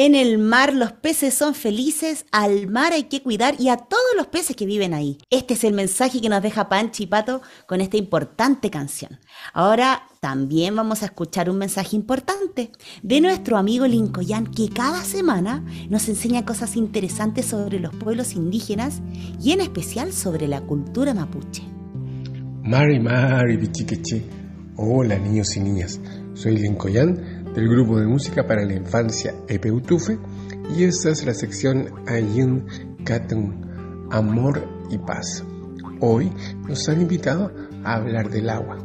En 0.10 0.16
el 0.16 0.40
mar 0.40 0.74
los 0.74 0.92
peces 0.92 1.36
son 1.36 1.54
felices, 1.54 2.26
al 2.32 2.68
mar 2.68 2.94
hay 2.94 3.04
que 3.04 3.22
cuidar 3.22 3.54
y 3.62 3.70
a 3.70 3.78
todos 3.78 4.02
los 4.18 4.26
peces 4.26 4.56
que 4.56 4.66
viven 4.66 4.96
ahí. 4.96 5.20
Este 5.30 5.54
es 5.54 5.64
el 5.64 5.74
mensaje 5.74 6.20
que 6.20 6.30
nos 6.30 6.42
deja 6.42 6.68
Panchi 6.68 7.04
y 7.04 7.06
Pato 7.06 7.44
con 7.68 7.80
esta 7.80 7.96
importante 7.96 8.72
canción. 8.72 9.20
Ahora 9.54 10.08
también 10.20 10.76
vamos 10.76 11.04
a 11.04 11.06
escuchar 11.06 11.48
un 11.48 11.60
mensaje 11.60 11.96
importante 11.96 12.72
de 13.04 13.22
nuestro 13.22 13.56
amigo 13.56 13.86
Lincoln, 13.86 14.48
que 14.48 14.70
cada 14.70 15.04
semana 15.04 15.64
nos 15.92 16.10
enseña 16.10 16.44
cosas 16.44 16.76
interesantes 16.76 17.46
sobre 17.46 17.80
los 17.80 17.94
pueblos 17.94 18.34
indígenas 18.34 19.02
y 19.40 19.52
en 19.52 19.62
especial 19.62 20.12
sobre 20.12 20.48
la 20.48 20.62
cultura 20.62 21.14
mapuche. 21.14 21.62
Mari 22.64 23.00
Mari 23.00 23.58
Bichiqueche. 23.58 24.24
Hola 24.76 25.20
niños 25.20 25.56
y 25.56 25.60
niñas, 25.60 26.00
soy 26.34 26.58
Lincoln 26.58 27.39
del 27.54 27.68
grupo 27.68 28.00
de 28.00 28.08
música 28.08 28.46
para 28.46 28.66
la 28.66 28.74
infancia 28.74 29.34
Epeutufe 29.48 30.18
y 30.76 30.84
esta 30.84 31.10
es 31.10 31.26
la 31.26 31.34
sección 31.34 31.90
Ayun 32.08 32.66
Katun, 33.04 34.08
Amor 34.12 34.68
y 34.90 34.98
Paz. 34.98 35.44
Hoy 36.00 36.32
nos 36.68 36.88
han 36.88 37.02
invitado 37.02 37.52
a 37.84 37.96
hablar 37.96 38.30
del 38.30 38.50
agua. 38.50 38.78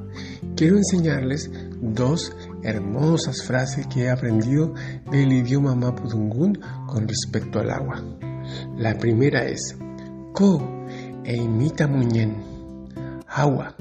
Quiero 0.56 0.76
enseñarles 0.76 1.50
dos 1.80 2.34
hermosas 2.62 3.42
frases 3.42 3.86
que 3.88 4.04
he 4.04 4.10
aprendido 4.10 4.72
del 5.10 5.32
idioma 5.32 5.74
mapudungún 5.74 6.58
con 6.86 7.06
respecto 7.06 7.60
al 7.60 7.70
agua. 7.70 8.02
La 8.76 8.98
primera 8.98 9.44
es 9.44 9.76
Ko 10.32 10.86
e 11.24 11.36
imita 11.36 11.86
muñen. 11.86 12.36
Agua, 13.26 13.74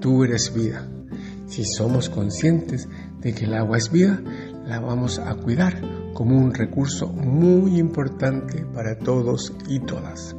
tú 0.00 0.24
eres 0.24 0.52
vida. 0.54 0.86
Si 1.46 1.64
somos 1.64 2.08
conscientes 2.08 2.88
de 3.20 3.34
que 3.34 3.44
el 3.44 3.54
agua 3.54 3.78
es 3.78 3.90
vida, 3.90 4.20
la 4.66 4.80
vamos 4.80 5.18
a 5.18 5.34
cuidar 5.34 5.80
como 6.14 6.36
un 6.36 6.52
recurso 6.52 7.08
muy 7.08 7.78
importante 7.78 8.64
para 8.74 8.98
todos 8.98 9.52
y 9.68 9.80
todas. 9.80 10.34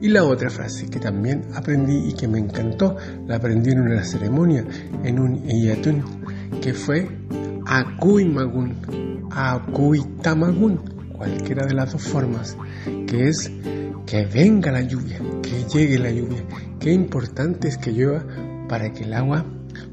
Y 0.00 0.08
la 0.08 0.24
otra 0.24 0.48
frase 0.48 0.88
que 0.88 1.00
también 1.00 1.46
aprendí 1.54 2.08
y 2.08 2.12
que 2.12 2.28
me 2.28 2.38
encantó, 2.38 2.96
la 3.26 3.36
aprendí 3.36 3.70
en 3.70 3.80
una 3.80 4.04
ceremonia, 4.04 4.64
en 5.02 5.18
un 5.18 5.48
iyatun, 5.48 6.04
que 6.60 6.72
fue 6.72 7.08
Akui 7.66 8.24
Magun, 8.24 9.28
Akui 9.30 10.00
Tamagun, 10.22 10.76
cualquiera 11.16 11.66
de 11.66 11.74
las 11.74 11.92
dos 11.92 12.02
formas, 12.02 12.56
que 13.06 13.28
es 13.28 13.50
que 14.06 14.24
venga 14.26 14.70
la 14.70 14.82
lluvia, 14.82 15.18
que 15.42 15.64
llegue 15.64 15.98
la 15.98 16.10
lluvia. 16.10 16.44
Qué 16.78 16.92
importante 16.92 17.68
es 17.68 17.76
que 17.76 17.92
llueva 17.92 18.24
para 18.68 18.92
que 18.92 19.04
el 19.04 19.14
agua 19.14 19.44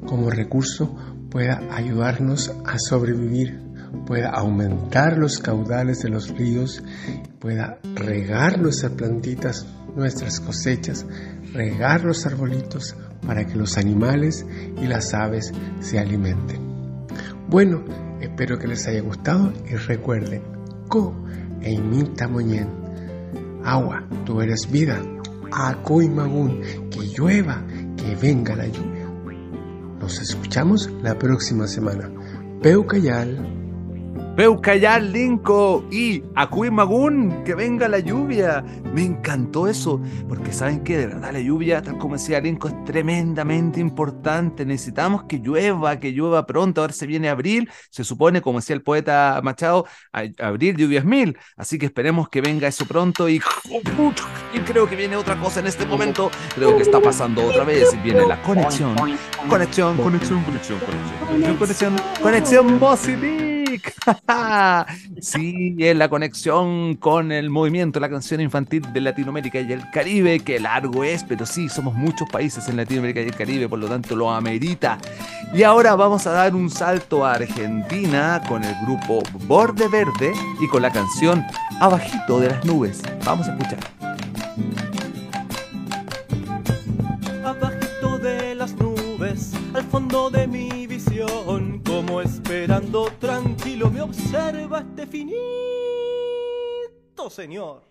como 0.06 0.30
recurso 0.30 0.96
pueda 1.36 1.60
ayudarnos 1.70 2.50
a 2.66 2.80
sobrevivir, 2.80 3.60
pueda 4.08 4.30
aumentar 4.30 5.18
los 5.18 5.40
caudales 5.40 6.00
de 6.02 6.08
los 6.08 6.30
ríos, 6.30 6.82
pueda 7.40 7.78
regar 7.94 8.58
nuestras 8.58 8.94
plantitas, 8.94 9.68
nuestras 9.98 10.40
cosechas, 10.40 11.06
regar 11.52 12.06
los 12.06 12.26
arbolitos 12.26 12.96
para 13.28 13.46
que 13.46 13.56
los 13.56 13.78
animales 13.78 14.46
y 14.82 14.88
las 14.88 15.14
aves 15.14 15.52
se 15.82 16.00
alimenten. 16.00 16.62
Bueno, 17.50 17.84
espero 18.22 18.58
que 18.58 18.70
les 18.70 18.88
haya 18.88 19.02
gustado 19.02 19.52
y 19.70 19.76
recuerden, 19.76 20.42
co 20.88 21.14
e 21.62 21.74
imita 21.74 22.30
moñen, 22.30 22.70
agua, 23.66 24.08
tú 24.24 24.40
eres 24.40 24.72
vida, 24.72 25.02
aco 25.52 26.02
y 26.02 26.08
magún, 26.08 26.62
que 26.90 27.02
llueva, 27.10 27.62
que 27.98 28.16
venga 28.16 28.56
la 28.56 28.68
lluvia. 28.68 28.95
Nos 30.06 30.20
escuchamos 30.20 30.88
la 31.02 31.18
próxima 31.18 31.66
semana. 31.68 32.12
Peucayal. 32.62 33.65
Peucayal, 34.36 35.14
Linko 35.14 35.86
y 35.90 36.22
Magun, 36.70 37.44
que 37.46 37.56
venga 37.56 37.88
la 37.88 38.00
lluvia. 38.00 38.66
Me 38.94 39.04
encantó 39.04 39.68
eso, 39.68 40.02
porque 40.28 40.52
saben 40.52 40.84
que 40.84 40.98
de 40.98 41.08
verdad 41.08 41.32
la 41.32 41.40
lluvia, 41.40 41.82
tal 41.82 41.98
como 41.98 42.16
decía 42.16 42.42
Linko, 42.42 42.68
es 42.68 42.84
tremendamente 42.84 43.80
importante. 43.80 44.66
Necesitamos 44.66 45.24
que 45.24 45.40
llueva, 45.40 46.00
que 46.02 46.12
llueva 46.12 46.46
pronto. 46.46 46.82
Ahora 46.82 46.92
se 46.92 47.08
viene 47.08 47.30
abril, 47.30 47.70
se 47.90 48.04
supone, 48.04 48.42
como 48.42 48.60
decía 48.60 48.76
el 48.76 48.82
poeta 48.82 49.40
Machado, 49.42 49.86
abril 50.12 50.76
lluvias 50.76 51.06
mil. 51.06 51.38
Así 51.56 51.78
que 51.78 51.86
esperemos 51.86 52.28
que 52.28 52.42
venga 52.42 52.68
eso 52.68 52.86
pronto 52.86 53.30
y, 53.30 53.42
y 54.54 54.60
creo 54.60 54.90
que 54.90 54.98
viene 54.98 55.16
otra 55.16 55.40
cosa 55.40 55.62
en 55.62 55.68
este 55.68 55.86
momento. 55.86 56.30
Creo 56.56 56.76
que 56.76 56.84
está 56.84 57.00
pasando 57.00 57.46
otra 57.46 57.64
vez. 57.64 57.96
Viene 58.04 58.26
la 58.28 58.42
conexión, 58.42 58.96
conexión, 59.50 59.96
conexión, 59.96 60.44
conexión, 60.44 60.80
conexión, 60.80 60.80
conexión, 61.58 61.98
conexión, 62.22 62.80
conexión 62.80 63.55
sí, 65.22 65.76
es 65.80 65.96
la 65.96 66.10
conexión 66.10 66.96
con 66.96 67.32
el 67.32 67.50
movimiento, 67.50 68.00
la 68.00 68.10
canción 68.10 68.42
infantil 68.42 68.82
de 68.94 69.02
Latinoamérica 69.02 69.60
y 69.62 69.72
el 69.72 69.90
Caribe, 69.92 70.40
que 70.40 70.60
largo 70.60 71.04
es, 71.04 71.24
pero 71.24 71.46
sí, 71.46 71.70
somos 71.70 71.94
muchos 71.94 72.30
países 72.30 72.68
en 72.68 72.78
Latinoamérica 72.78 73.22
y 73.22 73.26
el 73.26 73.36
Caribe, 73.36 73.68
por 73.70 73.80
lo 73.80 73.88
tanto 73.88 74.16
lo 74.16 74.32
amerita. 74.32 74.98
Y 75.54 75.64
ahora 75.64 75.96
vamos 75.96 76.28
a 76.28 76.32
dar 76.32 76.56
un 76.56 76.70
salto 76.70 77.26
a 77.26 77.34
Argentina 77.34 78.42
con 78.48 78.64
el 78.64 78.76
grupo 78.86 79.24
Borde 79.48 79.88
Verde 79.88 80.34
y 80.60 80.68
con 80.68 80.82
la 80.82 80.92
canción 80.92 81.46
Abajito 81.80 82.40
de 82.40 82.50
las 82.50 82.66
Nubes. 82.66 83.02
Vamos 83.26 83.48
a 83.48 83.52
escuchar. 83.52 83.80
Abajito 87.44 88.18
de 88.20 88.56
las 88.56 88.76
nubes, 88.76 89.54
al 89.74 89.84
fondo 89.84 90.30
de 90.30 90.48
mi 90.48 90.88
visión, 90.88 91.82
esperando 92.22 93.10
tranquilo 93.20 93.90
me 93.90 94.02
observa 94.02 94.80
este 94.80 95.08
finito 95.08 95.36
señor. 97.30 97.84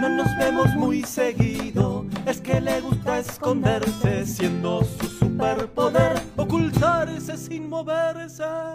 No 0.00 0.08
nos 0.08 0.36
vemos 0.36 0.74
muy 0.74 1.02
seguido, 1.02 2.04
es 2.26 2.40
que 2.40 2.60
le 2.60 2.80
gusta 2.80 3.18
esconderse, 3.20 4.26
siendo 4.26 4.82
su 4.82 5.06
superpoder 5.08 6.20
ocultarse 6.36 7.36
sin 7.36 7.68
moverse. 7.68 8.71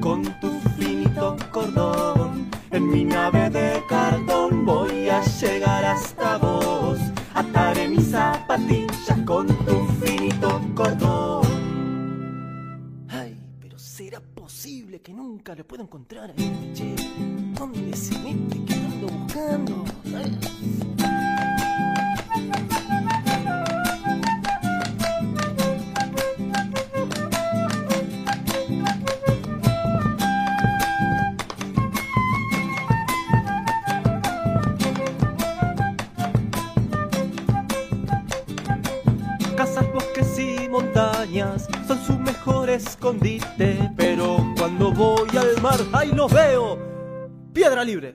Con 0.00 0.22
tu 0.40 0.60
finito 0.78 1.36
cordón. 1.50 2.48
En 2.70 2.88
mi 2.88 3.04
nave 3.04 3.50
de 3.50 3.82
cartón 3.88 4.64
voy 4.64 5.08
a 5.08 5.20
llegar 5.24 5.84
hasta 5.84 6.38
vos. 6.38 7.00
Ataré 7.34 7.88
mis 7.88 8.10
zapatillas 8.10 9.18
con 9.26 9.48
tu 9.48 9.84
finito 10.00 10.60
cordón. 10.74 11.42
Ay, 13.08 13.36
pero 13.60 13.76
será 13.78 14.20
posible 14.20 15.00
que 15.00 15.12
nunca 15.12 15.54
le 15.54 15.64
pueda 15.64 15.82
encontrar 15.82 16.30
a 16.30 16.34
este 16.34 16.72
che. 16.72 16.94
¿Dónde 17.58 17.96
se 17.96 18.16
mete 18.20 18.64
que 18.64 18.74
ando 18.74 19.08
buscando? 19.08 19.84
Escondite, 43.02 43.90
pero 43.96 44.36
cuando 44.56 44.92
voy 44.92 45.28
al 45.36 45.60
mar, 45.60 45.80
ahí 45.92 46.12
los 46.12 46.32
veo, 46.32 46.78
piedra 47.52 47.82
libre. 47.82 48.14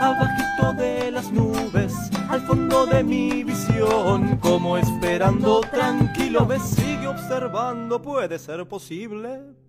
Abajito 0.00 0.72
de 0.78 1.12
las 1.12 1.30
nubes 1.30 1.94
al 2.28 2.40
fondo 2.40 2.86
de 2.86 3.04
mi 3.04 3.44
visión, 3.44 4.36
como 4.38 4.76
esperando 4.76 5.60
tranquilo 5.60 6.44
me 6.44 6.58
sigue 6.58 7.06
observando, 7.06 8.02
puede 8.02 8.40
ser 8.40 8.66
posible. 8.66 9.63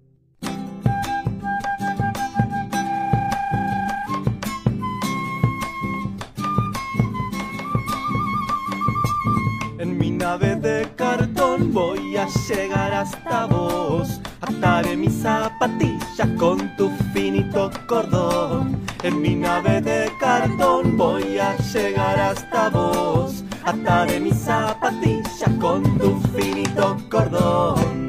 Nave 10.26 10.56
de 10.56 10.90
cartón 10.96 11.72
voy 11.72 12.18
a 12.18 12.26
llegar 12.48 12.92
hasta 12.94 13.46
vos. 13.46 14.20
Ataré 14.42 14.98
mis 14.98 15.22
zapatillas 15.22 16.30
con 16.40 16.58
tu 16.78 16.90
finito 17.14 17.70
cordón. 17.88 18.82
En 19.04 19.22
mi 19.22 19.36
nave 19.36 19.82
de 19.82 20.12
cartón 20.20 20.98
voy 20.98 21.38
a 21.38 21.56
llegar 21.74 22.20
hasta 22.20 22.70
vos. 22.70 23.44
Ataré 23.64 24.20
mis 24.20 24.38
zapatillas 24.38 25.52
con 25.62 25.84
tu 26.00 26.20
finito 26.36 26.98
cordón. 27.08 28.05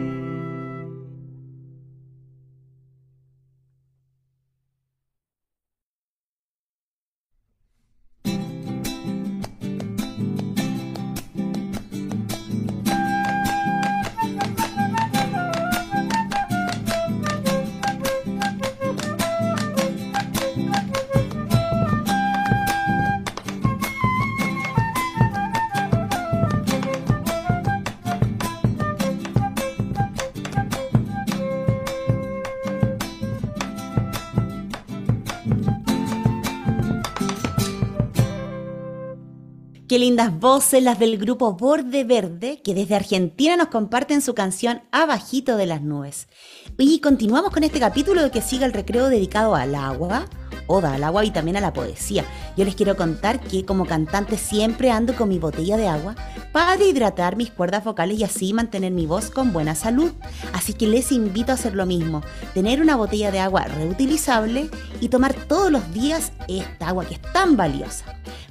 Qué 39.96 40.00
lindas 40.00 40.38
voces 40.38 40.82
las 40.82 40.98
del 40.98 41.16
grupo 41.16 41.54
Borde 41.54 42.04
Verde, 42.04 42.60
que 42.62 42.74
desde 42.74 42.96
Argentina 42.96 43.56
nos 43.56 43.68
comparten 43.68 44.20
su 44.20 44.34
canción 44.34 44.82
Abajito 44.92 45.56
de 45.56 45.64
las 45.64 45.80
Nubes. 45.80 46.28
Y 46.76 47.00
continuamos 47.00 47.50
con 47.50 47.64
este 47.64 47.80
capítulo 47.80 48.22
de 48.22 48.30
que 48.30 48.42
siga 48.42 48.66
el 48.66 48.74
recreo 48.74 49.08
dedicado 49.08 49.54
al 49.54 49.74
agua, 49.74 50.26
oda 50.66 50.94
al 50.94 51.04
agua 51.04 51.24
y 51.24 51.30
también 51.30 51.56
a 51.56 51.60
la 51.60 51.72
poesía. 51.72 52.24
Yo 52.56 52.64
les 52.64 52.74
quiero 52.74 52.96
contar 52.96 53.40
que 53.40 53.64
como 53.64 53.86
cantante 53.86 54.36
siempre 54.36 54.90
ando 54.90 55.14
con 55.14 55.28
mi 55.28 55.38
botella 55.38 55.76
de 55.76 55.88
agua 55.88 56.14
para 56.52 56.82
hidratar 56.82 57.36
mis 57.36 57.50
cuerdas 57.50 57.84
vocales 57.84 58.18
y 58.18 58.24
así 58.24 58.52
mantener 58.52 58.92
mi 58.92 59.06
voz 59.06 59.30
con 59.30 59.52
buena 59.52 59.74
salud. 59.74 60.12
Así 60.52 60.72
que 60.72 60.86
les 60.86 61.12
invito 61.12 61.52
a 61.52 61.54
hacer 61.56 61.74
lo 61.74 61.86
mismo, 61.86 62.22
tener 62.54 62.80
una 62.80 62.96
botella 62.96 63.30
de 63.30 63.40
agua 63.40 63.64
reutilizable 63.64 64.70
y 65.00 65.08
tomar 65.08 65.34
todos 65.34 65.70
los 65.70 65.92
días 65.92 66.32
esta 66.48 66.88
agua 66.88 67.04
que 67.04 67.14
es 67.14 67.22
tan 67.32 67.56
valiosa. 67.56 68.04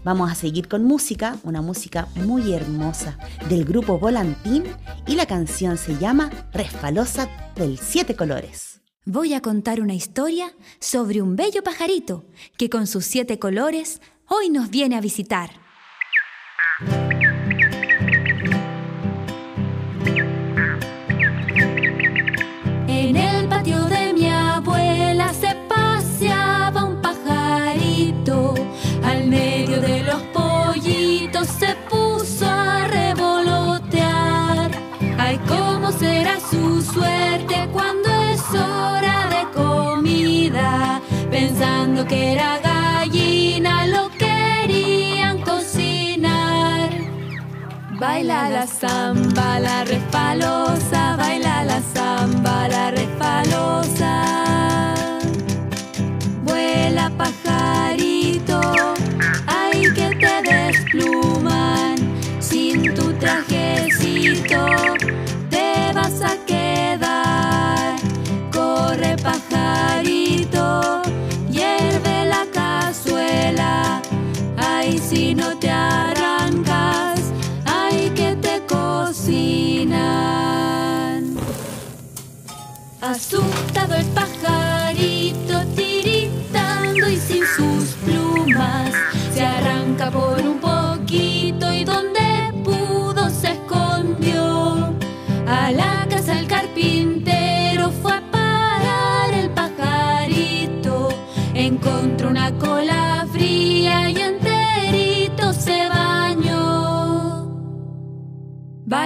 Vamos 0.04 0.32
a 0.32 0.36
seguir 0.36 0.68
con 0.68 0.84
música, 0.84 1.38
una 1.44 1.62
música 1.62 2.08
muy 2.16 2.54
hermosa 2.54 3.18
del 3.50 3.66
grupo 3.66 3.98
Volantín 3.98 4.64
y 5.08 5.16
la 5.16 5.26
canción 5.26 5.78
se 5.78 5.98
llama 5.98 6.30
Resfalosa 6.54 7.28
del 7.56 7.80
Siete 7.80 8.16
Colores 8.16 8.75
voy 9.06 9.36
a 9.36 9.42
contar 9.42 9.82
una 9.82 9.94
historia 9.94 10.52
sobre 10.80 11.22
un 11.22 11.36
bello 11.36 11.64
pajarito 11.64 12.26
que 12.58 12.70
con 12.70 12.88
sus 12.88 13.06
siete 13.06 13.38
colores 13.38 14.02
hoy 14.28 14.50
nos 14.50 14.72
viene 14.72 14.96
a 14.96 15.02
visitar. 15.02 15.65
La 48.36 48.68
samba, 48.68 49.60
la 49.60 49.86
respalosa, 49.86 51.05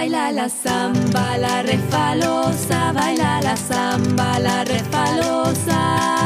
Baila 0.00 0.32
la 0.32 0.48
samba, 0.48 1.36
la 1.36 1.60
refalosa, 1.60 2.90
baila 2.94 3.42
la 3.42 3.54
samba, 3.54 4.38
la 4.38 4.64
refalosa. 4.64 6.19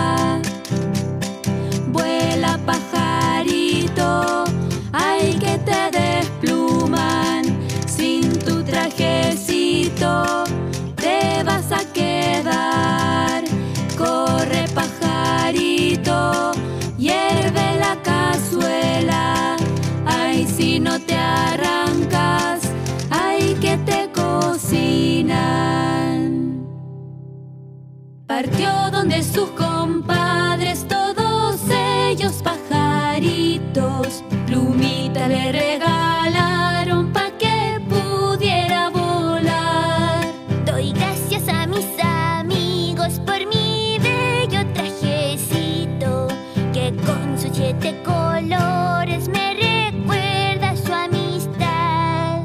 Partió 28.37 28.91
donde 28.91 29.23
sus 29.23 29.49
compadres, 29.51 30.89
todos 30.89 31.61
ellos 31.71 32.43
pajaritos, 32.43 34.25
plumita 34.49 35.29
le 35.29 35.53
regalaron 35.53 37.13
pa' 37.13 37.31
que 37.39 37.81
pudiera 37.89 38.91
volar. 38.91 40.33
Doy 40.67 40.93
gracias 40.95 41.49
a 41.49 41.69
mis 41.69 41.87
amigos 42.03 43.21
por 43.21 43.39
mi 43.47 44.01
bello 44.01 44.67
trajecito, 44.73 46.27
que 46.73 46.93
con 47.07 47.39
sus 47.39 47.53
siete 47.57 48.03
colores 48.03 49.29
me 49.29 49.55
recuerda 49.55 50.75
su 50.77 50.93
amistad. 50.93 52.43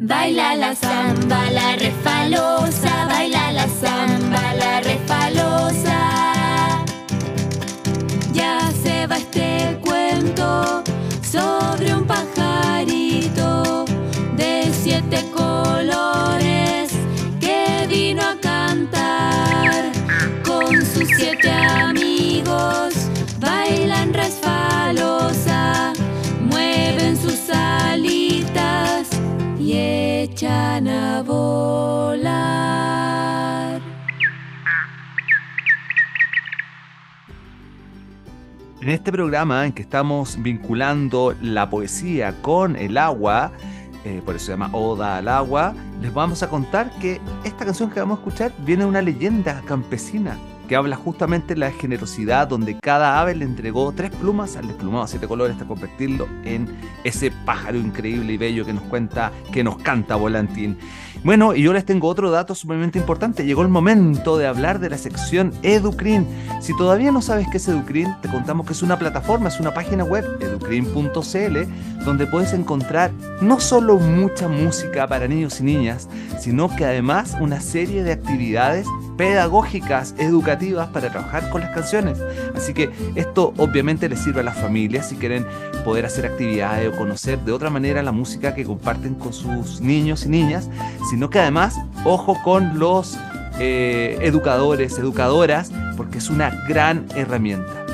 Baila 0.00 0.56
la 0.56 0.74
samba, 0.74 1.48
la 1.52 1.76
refalosa, 1.76 2.89
En 38.90 38.94
este 38.94 39.12
programa 39.12 39.66
en 39.66 39.72
que 39.72 39.82
estamos 39.82 40.42
vinculando 40.42 41.32
la 41.40 41.70
poesía 41.70 42.34
con 42.42 42.74
el 42.74 42.98
agua, 42.98 43.52
eh, 44.04 44.20
por 44.24 44.34
eso 44.34 44.46
se 44.46 44.50
llama 44.50 44.68
Oda 44.72 45.18
al 45.18 45.28
agua, 45.28 45.76
les 46.02 46.12
vamos 46.12 46.42
a 46.42 46.48
contar 46.48 46.90
que 46.98 47.20
esta 47.44 47.64
canción 47.64 47.88
que 47.88 48.00
vamos 48.00 48.18
a 48.18 48.22
escuchar 48.22 48.52
viene 48.66 48.82
de 48.82 48.88
una 48.88 49.00
leyenda 49.00 49.62
campesina 49.64 50.36
que 50.70 50.74
habla 50.74 50.94
justamente 50.94 51.54
de 51.54 51.60
la 51.60 51.72
generosidad 51.72 52.46
donde 52.46 52.78
cada 52.78 53.20
ave 53.20 53.34
le 53.34 53.44
entregó 53.44 53.90
tres 53.90 54.10
plumas 54.10 54.56
al 54.56 54.68
desplumado 54.68 55.06
siete 55.08 55.26
colores 55.26 55.54
hasta 55.54 55.66
convertirlo 55.66 56.28
en 56.44 56.68
ese 57.02 57.32
pájaro 57.44 57.76
increíble 57.76 58.32
y 58.32 58.36
bello 58.38 58.64
que 58.64 58.72
nos 58.72 58.84
cuenta, 58.84 59.32
que 59.52 59.64
nos 59.64 59.78
canta 59.78 60.14
Volantín. 60.14 60.78
Bueno, 61.22 61.54
y 61.54 61.62
yo 61.62 61.74
les 61.74 61.84
tengo 61.84 62.08
otro 62.08 62.30
dato 62.30 62.54
sumamente 62.54 62.98
importante. 62.98 63.44
Llegó 63.44 63.60
el 63.60 63.68
momento 63.68 64.38
de 64.38 64.46
hablar 64.46 64.80
de 64.80 64.88
la 64.88 64.96
sección 64.96 65.52
Educrin. 65.62 66.26
Si 66.62 66.74
todavía 66.74 67.12
no 67.12 67.20
sabes 67.20 67.46
qué 67.50 67.58
es 67.58 67.68
Educrin, 67.68 68.08
te 68.22 68.30
contamos 68.30 68.66
que 68.66 68.72
es 68.72 68.82
una 68.82 68.98
plataforma, 68.98 69.48
es 69.48 69.60
una 69.60 69.74
página 69.74 70.02
web, 70.02 70.24
educrin.cl, 70.40 72.04
donde 72.06 72.26
puedes 72.26 72.54
encontrar 72.54 73.10
no 73.42 73.60
solo 73.60 73.98
mucha 73.98 74.48
música 74.48 75.06
para 75.06 75.28
niños 75.28 75.60
y 75.60 75.64
niñas, 75.64 76.08
sino 76.38 76.74
que 76.74 76.86
además 76.86 77.36
una 77.38 77.60
serie 77.60 78.02
de 78.02 78.12
actividades 78.12 78.86
pedagógicas, 79.20 80.14
educativas 80.16 80.88
para 80.88 81.10
trabajar 81.10 81.50
con 81.50 81.60
las 81.60 81.72
canciones. 81.72 82.18
Así 82.56 82.72
que 82.72 82.90
esto 83.16 83.52
obviamente 83.58 84.08
les 84.08 84.20
sirve 84.20 84.40
a 84.40 84.44
las 84.44 84.56
familias 84.56 85.10
si 85.10 85.16
quieren 85.16 85.44
poder 85.84 86.06
hacer 86.06 86.24
actividades 86.24 86.88
o 86.88 86.96
conocer 86.96 87.38
de 87.40 87.52
otra 87.52 87.68
manera 87.68 88.02
la 88.02 88.12
música 88.12 88.54
que 88.54 88.64
comparten 88.64 89.14
con 89.16 89.34
sus 89.34 89.82
niños 89.82 90.24
y 90.24 90.30
niñas, 90.30 90.70
sino 91.10 91.28
que 91.28 91.38
además, 91.38 91.78
ojo 92.06 92.34
con 92.42 92.78
los 92.78 93.18
eh, 93.58 94.16
educadores, 94.22 94.96
educadoras, 94.96 95.70
porque 95.98 96.16
es 96.16 96.30
una 96.30 96.48
gran 96.66 97.04
herramienta. 97.14 97.84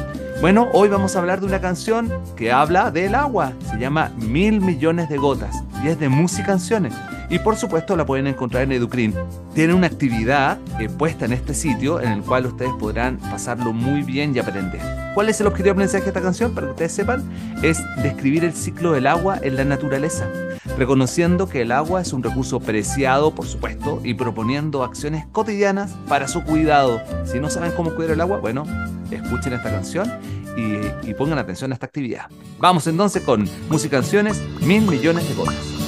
Bueno, 0.40 0.68
hoy 0.74 0.88
vamos 0.88 1.16
a 1.16 1.18
hablar 1.18 1.40
de 1.40 1.46
una 1.46 1.60
canción 1.60 2.08
que 2.36 2.52
habla 2.52 2.92
del 2.92 3.16
agua, 3.16 3.52
se 3.68 3.78
llama 3.78 4.12
Mil 4.16 4.60
Millones 4.60 5.08
de 5.08 5.16
Gotas 5.16 5.56
y 5.82 5.88
es 5.88 5.98
de 5.98 6.08
música 6.08 6.46
canciones. 6.46 6.94
Y 7.28 7.38
por 7.40 7.56
supuesto 7.56 7.96
la 7.96 8.06
pueden 8.06 8.26
encontrar 8.26 8.62
en 8.64 8.72
Educrin. 8.72 9.14
Tiene 9.54 9.74
una 9.74 9.88
actividad 9.88 10.58
eh, 10.80 10.88
puesta 10.88 11.24
en 11.24 11.32
este 11.32 11.54
sitio 11.54 12.00
en 12.00 12.12
el 12.12 12.22
cual 12.22 12.46
ustedes 12.46 12.72
podrán 12.78 13.18
pasarlo 13.18 13.72
muy 13.72 14.02
bien 14.02 14.34
y 14.34 14.38
aprender. 14.38 14.80
¿Cuál 15.14 15.28
es 15.30 15.40
el 15.40 15.46
objetivo 15.46 15.72
aprendizaje 15.72 16.04
de 16.04 16.10
esta 16.10 16.20
canción? 16.20 16.54
Para 16.54 16.66
que 16.66 16.72
ustedes 16.72 16.92
sepan, 16.92 17.24
es 17.62 17.82
describir 18.02 18.44
el 18.44 18.52
ciclo 18.52 18.92
del 18.92 19.06
agua 19.06 19.38
en 19.42 19.56
la 19.56 19.64
naturaleza, 19.64 20.28
reconociendo 20.76 21.48
que 21.48 21.62
el 21.62 21.72
agua 21.72 22.02
es 22.02 22.12
un 22.12 22.22
recurso 22.22 22.60
preciado, 22.60 23.34
por 23.34 23.46
supuesto, 23.46 24.00
y 24.04 24.12
proponiendo 24.12 24.84
acciones 24.84 25.24
cotidianas 25.32 25.92
para 26.06 26.28
su 26.28 26.44
cuidado. 26.44 27.00
Si 27.24 27.40
no 27.40 27.48
saben 27.48 27.72
cómo 27.72 27.94
cuidar 27.94 28.12
el 28.12 28.20
agua, 28.20 28.40
bueno, 28.40 28.64
escuchen 29.10 29.54
esta 29.54 29.70
canción 29.70 30.12
y, 30.56 31.14
pongan 31.14 31.38
atención 31.38 31.72
a 31.72 31.74
esta 31.74 31.86
actividad. 31.86 32.26
Vamos 32.58 32.86
entonces 32.86 33.22
con 33.22 33.48
Música 33.70 33.96
Canciones, 33.96 34.42
Mil 34.60 34.82
Millones 34.82 35.26
de 35.26 35.34
Gotas. 35.34 35.85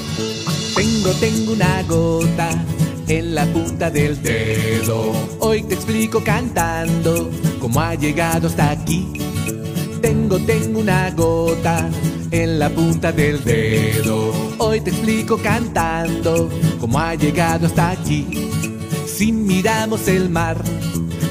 Tengo, 0.78 1.10
tengo 1.14 1.52
una 1.54 1.82
gota 1.82 2.50
en 3.08 3.34
la 3.34 3.44
punta 3.46 3.90
del 3.90 4.22
dedo. 4.22 5.12
Hoy 5.40 5.64
te 5.64 5.74
explico 5.74 6.22
cantando 6.22 7.32
cómo 7.58 7.80
ha 7.80 7.96
llegado 7.96 8.46
hasta 8.46 8.70
aquí. 8.70 9.08
Tengo, 10.00 10.38
tengo 10.38 10.78
una 10.78 11.10
gota 11.10 11.90
en 12.30 12.60
la 12.60 12.70
punta 12.70 13.10
del 13.10 13.42
dedo. 13.42 14.32
Hoy 14.58 14.80
te 14.80 14.90
explico 14.90 15.36
cantando 15.38 16.48
cómo 16.78 17.00
ha 17.00 17.16
llegado 17.16 17.66
hasta 17.66 17.90
aquí. 17.90 18.48
Si 19.04 19.32
miramos 19.32 20.06
el 20.06 20.30
mar, 20.30 20.62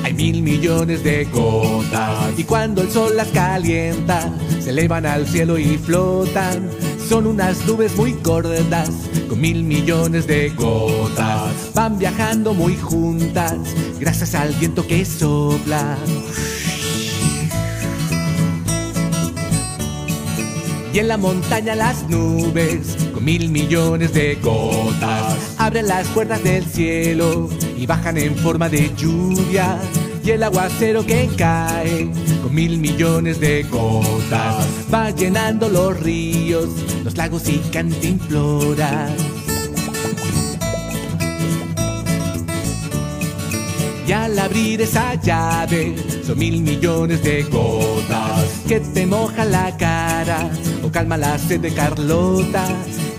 hay 0.04 0.14
mil 0.14 0.42
millones 0.42 1.06
de 1.06 1.24
gotas. 1.24 2.38
Y 2.38 2.44
cuando 2.44 2.82
el 2.82 2.92
sol 2.92 3.16
las 3.16 3.30
calienta, 3.30 4.30
se 4.60 4.72
elevan 4.72 5.06
al 5.06 5.26
cielo 5.26 5.58
y 5.58 5.78
flotan. 5.78 6.70
Son 7.08 7.26
unas 7.26 7.66
nubes 7.66 7.96
muy 7.96 8.12
gordas 8.22 8.90
con 9.30 9.40
mil 9.40 9.64
millones 9.64 10.28
de 10.28 10.50
gotas. 10.50 11.72
Van 11.74 11.98
viajando 11.98 12.54
muy 12.54 12.76
juntas 12.76 13.56
gracias 13.98 14.36
al 14.36 14.54
viento 14.56 14.86
que 14.86 15.06
sopla. 15.06 15.98
Y 20.94 21.00
en 21.00 21.08
la 21.08 21.18
montaña 21.18 21.76
las 21.76 22.10
nubes 22.10 22.98
con 23.14 23.24
mil 23.24 23.50
millones 23.52 24.14
de 24.14 24.36
gotas 24.36 25.56
abren 25.58 25.88
las 25.88 26.08
puertas 26.10 26.44
del 26.44 26.66
cielo 26.66 27.48
y 27.78 27.86
bajan 27.86 28.18
en 28.18 28.36
forma 28.36 28.68
de 28.68 28.92
lluvia. 28.98 29.80
Y 30.28 30.32
el 30.32 30.44
aguacero 30.44 31.06
que 31.06 31.30
cae 31.38 32.10
con 32.44 32.54
mil 32.54 32.80
millones 32.80 33.40
de 33.40 33.64
gotas 33.64 34.68
va 34.94 35.10
llenando 35.12 35.70
los 35.70 35.98
ríos, 36.02 36.68
los 37.06 37.16
lagos 37.16 37.48
y 37.48 37.60
cantinfloras. 37.72 39.14
Y 44.06 44.12
al 44.12 44.38
abrir 44.38 44.82
esa 44.82 45.16
llave 45.16 45.96
son 46.26 46.38
mil 46.38 46.62
millones 46.62 47.24
de 47.24 47.44
gotas 47.44 48.64
que 48.68 48.82
te 48.82 49.06
mojan 49.06 49.50
la 49.54 49.78
cara 49.78 50.52
o 50.84 50.92
calma 50.92 51.16
la 51.16 51.40
sed 51.40 51.62
de 51.62 51.74
Carlota. 51.74 52.68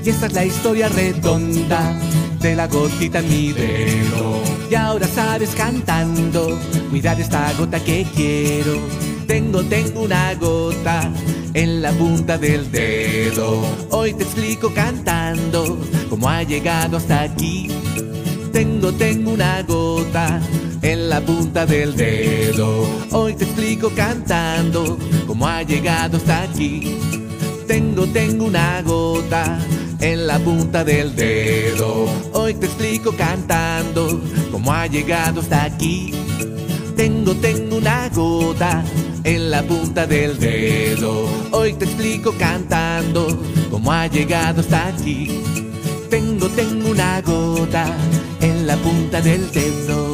Y 0.05 0.11
esta 0.11 0.27
es 0.27 0.35
la 0.35 0.45
historia 0.45 0.91
redonda 0.91 1.99
de 2.43 2.55
la 2.55 2.67
gotita 2.67 3.21
en 3.21 3.29
mi 3.31 3.53
dedo. 3.53 4.48
Y 4.71 4.75
ahora 4.75 5.07
sabes 5.07 5.55
cantando, 5.55 6.59
cuidar 6.91 7.19
esta 7.19 7.53
gota 7.55 7.81
que 7.81 8.07
quiero. 8.15 8.79
Tengo, 9.27 9.63
tengo 9.65 10.03
una 10.03 10.35
gota 10.35 11.11
en 11.55 11.81
la 11.81 11.91
punta 11.93 12.37
del 12.37 12.71
dedo. 12.71 13.63
Hoy 13.91 14.13
te 14.13 14.25
explico 14.25 14.71
cantando 14.75 15.79
cómo 16.11 16.29
ha 16.29 16.43
llegado 16.43 16.99
hasta 16.99 17.23
aquí. 17.23 17.69
Tengo, 18.53 18.93
tengo 18.93 19.31
una 19.31 19.63
gota 19.63 20.39
en 20.83 21.09
la 21.09 21.23
punta 21.23 21.65
del 21.65 21.97
dedo. 21.97 22.87
Hoy 23.13 23.35
te 23.35 23.45
explico 23.45 23.91
cantando 23.97 24.99
cómo 25.27 25.47
ha 25.47 25.63
llegado 25.63 26.19
hasta 26.19 26.43
aquí. 26.43 26.95
Tengo, 27.67 28.07
tengo 28.07 28.45
una 28.45 28.83
gota 28.83 29.59
en 30.01 30.27
la 30.27 30.39
punta 30.39 30.85
del 30.85 31.15
dedo. 31.15 32.07
Hoy 32.33 32.55
te 32.55 32.67
explico 32.67 33.13
cantando 33.17 34.21
cómo 34.51 34.73
ha 34.73 34.87
llegado 34.87 35.41
hasta 35.41 35.65
aquí. 35.65 36.13
Tengo, 36.97 37.35
tengo 37.37 37.77
una 37.77 38.09
gota 38.09 38.83
en 39.25 39.51
la 39.51 39.63
punta 39.63 40.07
del 40.07 40.39
dedo. 40.39 41.29
Hoy 41.53 41.75
te 41.75 41.85
explico 41.85 42.35
cantando 42.39 43.27
cómo 43.71 43.93
ha 43.93 44.07
llegado 44.07 44.61
hasta 44.61 44.89
aquí. 44.89 45.43
Tengo, 46.11 46.49
tengo 46.49 46.91
una 46.91 47.21
gota 47.21 47.87
en 48.41 48.67
la 48.67 48.77
punta 48.77 49.21
del 49.21 49.51
dedo. 49.53 50.09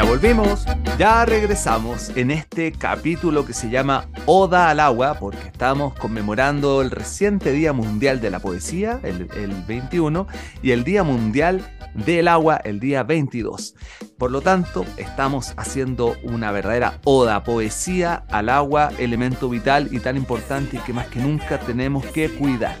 Ya 0.00 0.06
volvimos, 0.06 0.64
ya 0.98 1.26
regresamos 1.26 2.08
en 2.16 2.30
este 2.30 2.72
capítulo 2.72 3.44
que 3.44 3.52
se 3.52 3.68
llama 3.68 4.08
Oda 4.24 4.70
al 4.70 4.80
agua, 4.80 5.18
porque 5.20 5.48
estamos 5.48 5.92
conmemorando 5.92 6.80
el 6.80 6.90
reciente 6.90 7.52
Día 7.52 7.74
Mundial 7.74 8.18
de 8.18 8.30
la 8.30 8.40
Poesía, 8.40 8.98
el, 9.02 9.28
el 9.36 9.52
21, 9.68 10.26
y 10.62 10.70
el 10.70 10.84
Día 10.84 11.04
Mundial 11.04 11.70
del 11.92 12.28
Agua, 12.28 12.56
el 12.64 12.80
día 12.80 13.02
22. 13.02 13.74
Por 14.16 14.30
lo 14.30 14.40
tanto, 14.40 14.86
estamos 14.96 15.52
haciendo 15.58 16.16
una 16.22 16.50
verdadera 16.50 16.98
oda, 17.04 17.44
poesía 17.44 18.24
al 18.30 18.48
agua, 18.48 18.92
elemento 18.96 19.50
vital 19.50 19.88
y 19.92 20.00
tan 20.00 20.16
importante 20.16 20.78
y 20.78 20.80
que 20.80 20.94
más 20.94 21.08
que 21.08 21.20
nunca 21.20 21.60
tenemos 21.60 22.06
que 22.06 22.30
cuidar. 22.30 22.78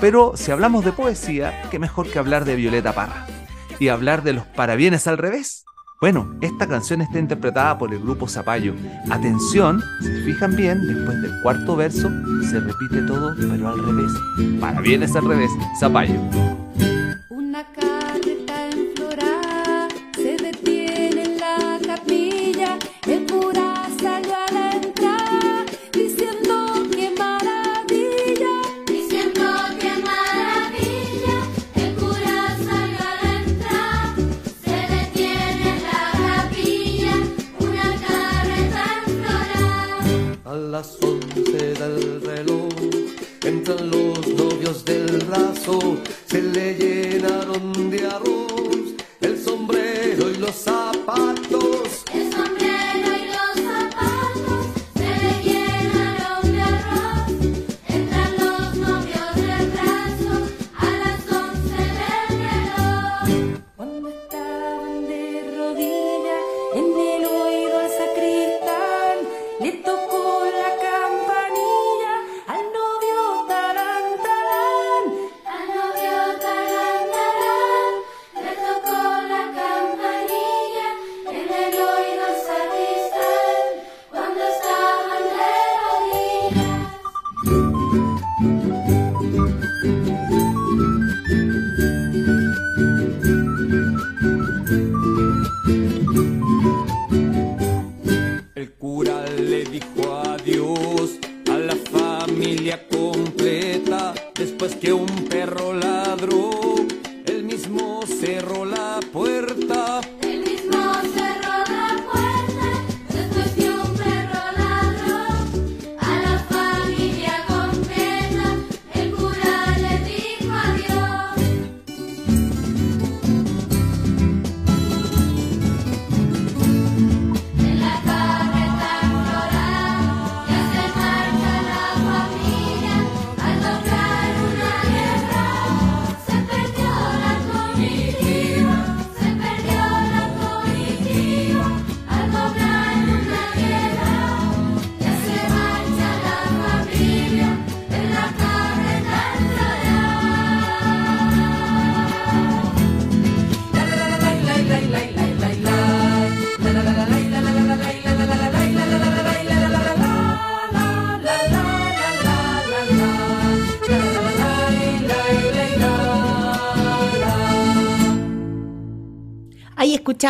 Pero 0.00 0.36
si 0.36 0.52
hablamos 0.52 0.84
de 0.84 0.92
poesía, 0.92 1.62
qué 1.68 1.80
mejor 1.80 2.08
que 2.08 2.20
hablar 2.20 2.44
de 2.44 2.54
Violeta 2.54 2.92
Parra 2.92 3.26
y 3.80 3.88
hablar 3.88 4.22
de 4.22 4.34
los 4.34 4.46
parabienes 4.46 5.08
al 5.08 5.18
revés. 5.18 5.64
Bueno, 6.02 6.34
esta 6.40 6.66
canción 6.66 7.02
está 7.02 7.18
interpretada 7.18 7.76
por 7.76 7.92
el 7.92 8.00
grupo 8.00 8.26
Zapallo. 8.26 8.72
Atención, 9.10 9.82
si 10.00 10.06
se 10.06 10.22
fijan 10.22 10.56
bien, 10.56 10.80
después 10.86 11.20
del 11.20 11.42
cuarto 11.42 11.76
verso 11.76 12.10
se 12.50 12.58
repite 12.58 13.02
todo, 13.06 13.34
pero 13.38 13.68
al 13.68 13.84
revés. 13.84 14.10
Parabienes 14.58 15.14
al 15.14 15.26
revés, 15.26 15.50
Zapallo. 15.78 16.18
Una 17.28 17.62
carreta 17.64 18.19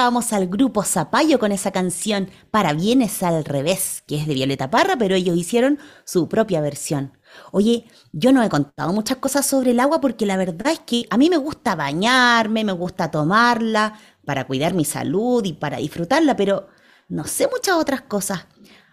escuchábamos 0.00 0.32
al 0.32 0.46
grupo 0.46 0.82
Zapallo 0.82 1.38
con 1.38 1.52
esa 1.52 1.72
canción 1.72 2.30
Para 2.50 2.72
bienes 2.72 3.22
al 3.22 3.44
revés, 3.44 4.02
que 4.06 4.16
es 4.16 4.26
de 4.26 4.32
Violeta 4.32 4.70
Parra, 4.70 4.96
pero 4.96 5.14
ellos 5.14 5.36
hicieron 5.36 5.78
su 6.06 6.26
propia 6.26 6.62
versión. 6.62 7.18
Oye, 7.52 7.84
yo 8.10 8.32
no 8.32 8.42
he 8.42 8.48
contado 8.48 8.94
muchas 8.94 9.18
cosas 9.18 9.44
sobre 9.44 9.72
el 9.72 9.80
agua 9.80 10.00
porque 10.00 10.24
la 10.24 10.38
verdad 10.38 10.72
es 10.72 10.78
que 10.78 11.04
a 11.10 11.18
mí 11.18 11.28
me 11.28 11.36
gusta 11.36 11.74
bañarme, 11.74 12.64
me 12.64 12.72
gusta 12.72 13.10
tomarla 13.10 13.92
para 14.24 14.46
cuidar 14.46 14.72
mi 14.72 14.86
salud 14.86 15.44
y 15.44 15.52
para 15.52 15.76
disfrutarla, 15.76 16.34
pero 16.34 16.68
no 17.10 17.26
sé 17.26 17.46
muchas 17.52 17.76
otras 17.76 18.00
cosas. 18.00 18.46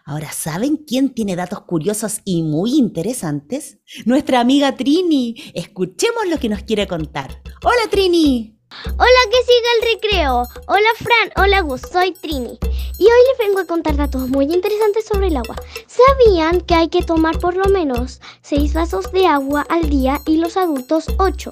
Ahora, 0.04 0.34
¿saben 0.34 0.76
quién 0.76 1.14
tiene 1.14 1.38
datos 1.38 1.62
curiosos 1.62 2.20
y 2.26 2.44
muy 2.44 2.76
interesantes? 2.78 3.78
Nuestra 4.06 4.42
amiga 4.42 4.76
Trini. 4.76 5.36
Escuchemos 5.54 6.28
lo 6.30 6.38
que 6.38 6.50
nos 6.50 6.64
quiere 6.64 6.86
contar. 6.86 7.42
Hola 7.64 7.90
Trini. 7.90 8.57
Hola, 8.70 9.22
que 9.32 9.44
siga 9.44 9.70
el 9.76 9.94
recreo. 9.94 10.44
Hola, 10.68 10.90
Fran. 10.98 11.44
Hola, 11.44 11.62
Gus. 11.62 11.82
Soy 11.82 12.12
Trini. 12.12 12.60
Y 13.00 13.04
hoy 13.04 13.20
les 13.30 13.48
vengo 13.48 13.60
a 13.60 13.66
contar 13.66 13.96
datos 13.96 14.28
muy 14.28 14.46
interesantes 14.46 15.06
sobre 15.06 15.28
el 15.28 15.38
agua. 15.38 15.56
¿Sabían 15.88 16.62
que 16.62 16.76
hay 16.76 16.90
que 16.90 17.04
tomar 17.04 17.40
por 17.40 17.56
lo 17.56 17.66
menos 17.66 18.20
6 18.42 18.74
vasos 18.74 19.12
de 19.12 19.26
agua 19.26 19.66
al 19.70 19.90
día 19.90 20.22
y 20.26 20.38
los 20.38 20.58
adultos 20.58 21.06
8? 21.18 21.52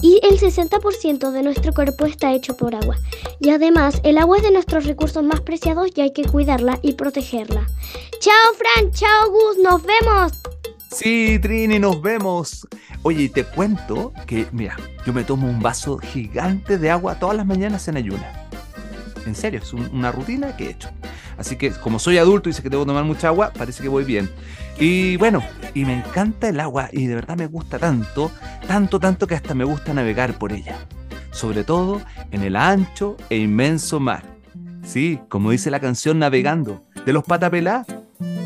Y 0.00 0.20
el 0.22 0.40
60% 0.40 1.32
de 1.32 1.42
nuestro 1.42 1.74
cuerpo 1.74 2.06
está 2.06 2.32
hecho 2.32 2.56
por 2.56 2.74
agua. 2.74 2.96
Y 3.40 3.50
además, 3.50 4.00
el 4.02 4.18
agua 4.18 4.38
es 4.38 4.42
de 4.42 4.52
nuestros 4.52 4.84
recursos 4.84 5.22
más 5.22 5.40
preciados 5.42 5.90
y 5.94 6.00
hay 6.00 6.12
que 6.12 6.24
cuidarla 6.24 6.78
y 6.82 6.94
protegerla. 6.94 7.66
Chao, 8.20 8.54
Fran. 8.54 8.92
Chao, 8.92 9.30
Gus. 9.30 9.58
Nos 9.58 9.82
vemos. 9.82 10.32
Sí, 10.94 11.38
Trini, 11.40 11.78
nos 11.78 12.00
vemos. 12.00 12.66
Oye, 13.02 13.24
y 13.24 13.28
te 13.28 13.44
cuento 13.44 14.12
que, 14.26 14.46
mira, 14.52 14.76
yo 15.04 15.12
me 15.12 15.24
tomo 15.24 15.48
un 15.48 15.60
vaso 15.60 15.98
gigante 15.98 16.78
de 16.78 16.90
agua 16.90 17.16
todas 17.16 17.36
las 17.36 17.46
mañanas 17.46 17.88
en 17.88 17.96
ayuna. 17.96 18.46
En 19.26 19.34
serio, 19.34 19.60
es 19.62 19.72
un- 19.72 19.88
una 19.92 20.12
rutina 20.12 20.56
que 20.56 20.66
he 20.66 20.70
hecho. 20.70 20.90
Así 21.36 21.56
que 21.56 21.70
como 21.72 21.98
soy 21.98 22.18
adulto 22.18 22.48
y 22.48 22.52
sé 22.52 22.62
que 22.62 22.70
debo 22.70 22.86
tomar 22.86 23.04
mucha 23.04 23.28
agua, 23.28 23.52
parece 23.56 23.82
que 23.82 23.88
voy 23.88 24.04
bien. 24.04 24.30
Y 24.78 25.16
bueno, 25.16 25.42
y 25.74 25.84
me 25.84 25.98
encanta 25.98 26.48
el 26.48 26.60
agua 26.60 26.88
y 26.92 27.06
de 27.06 27.14
verdad 27.16 27.36
me 27.36 27.46
gusta 27.46 27.78
tanto, 27.78 28.30
tanto, 28.68 29.00
tanto 29.00 29.26
que 29.26 29.34
hasta 29.34 29.54
me 29.54 29.64
gusta 29.64 29.94
navegar 29.94 30.38
por 30.38 30.52
ella. 30.52 30.76
Sobre 31.32 31.64
todo 31.64 32.00
en 32.30 32.42
el 32.42 32.54
ancho 32.54 33.16
e 33.30 33.38
inmenso 33.38 33.98
mar. 33.98 34.22
Sí, 34.84 35.18
como 35.28 35.50
dice 35.50 35.70
la 35.70 35.80
canción 35.80 36.18
Navegando, 36.20 36.82
de 37.04 37.12
los 37.12 37.24
Patapelá, 37.24 37.84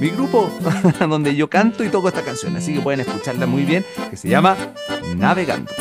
mi 0.00 0.10
grupo, 0.10 0.50
donde 1.00 1.34
yo 1.34 1.48
canto 1.48 1.84
y 1.84 1.88
toco 1.88 2.08
esta 2.08 2.22
canción. 2.22 2.56
Así 2.56 2.74
que 2.74 2.80
pueden 2.80 3.00
escucharla 3.00 3.46
muy 3.46 3.64
bien, 3.64 3.84
que 4.10 4.16
se 4.16 4.28
llama 4.28 4.56
Navegando. 5.16 5.72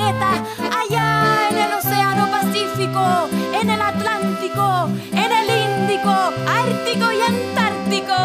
Allá 0.00 1.48
en 1.50 1.58
el 1.58 1.72
Océano 1.74 2.30
Pacífico, 2.30 3.28
en 3.60 3.70
el 3.70 3.82
Atlántico, 3.82 4.88
en 5.12 5.32
el 5.32 5.50
Índico, 5.84 6.10
Ártico 6.10 7.12
y 7.12 7.20
Antártico. 7.20 8.16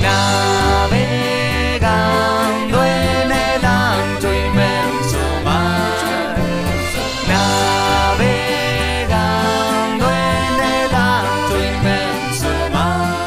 Navegando 0.00 1.24
en 2.84 3.32
el 3.32 3.64
ancho 3.64 4.28
inmenso 4.32 5.18
mar. 5.44 5.96
Navegando 7.28 8.44
en 10.10 10.60
el 10.60 10.94
ancho 10.94 11.56
inmenso 11.56 12.50
mar. 12.72 13.26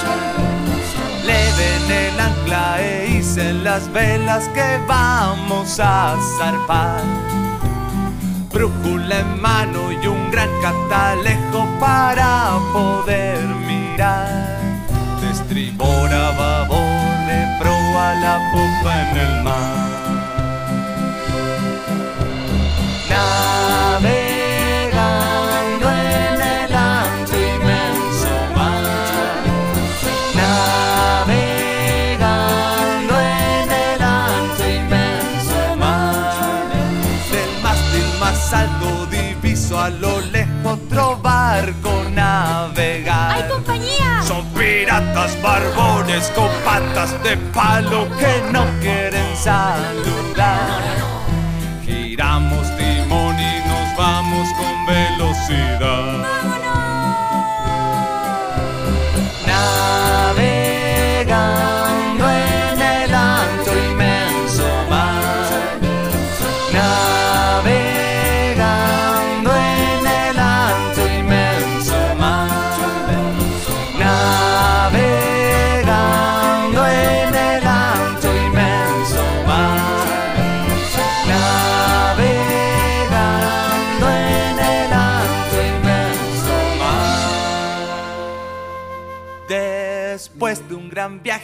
Leven 1.25 1.91
el 1.91 2.19
ancla 2.19 2.81
e 2.81 3.07
hicen 3.17 3.63
las 3.63 3.91
velas 3.91 4.47
que 4.49 4.79
vamos 4.87 5.79
a 5.79 6.15
zarpar. 6.37 7.01
Brújula 8.57 9.19
en 9.19 9.39
mano 9.39 9.91
y 9.91 10.07
un 10.07 10.31
gran 10.31 10.49
catalejo 10.63 11.67
para 11.79 12.57
poder 12.73 13.37
mirar. 13.67 14.57
De 15.21 15.29
estribor 15.29 16.11
a 16.11 16.31
babor, 16.31 16.79
de 17.27 17.57
proa 17.59 18.15
la 18.15 18.39
popa 18.51 19.09
en 19.11 19.17
el 19.17 19.43
mar. 19.43 19.87
A 39.87 39.89
lo 39.89 40.19
lejos 40.19 40.47
otro 40.65 41.17
barco 41.21 42.03
navegar. 42.11 43.35
¡Hay 43.35 43.49
compañía! 43.49 44.21
Son 44.21 44.45
piratas 44.47 45.41
barbones 45.41 46.29
con 46.35 46.49
patas 46.65 47.11
de 47.23 47.37
palo 47.53 48.05
que 48.19 48.51
no 48.51 48.65
quieren 48.81 49.35
saludar. 49.37 50.96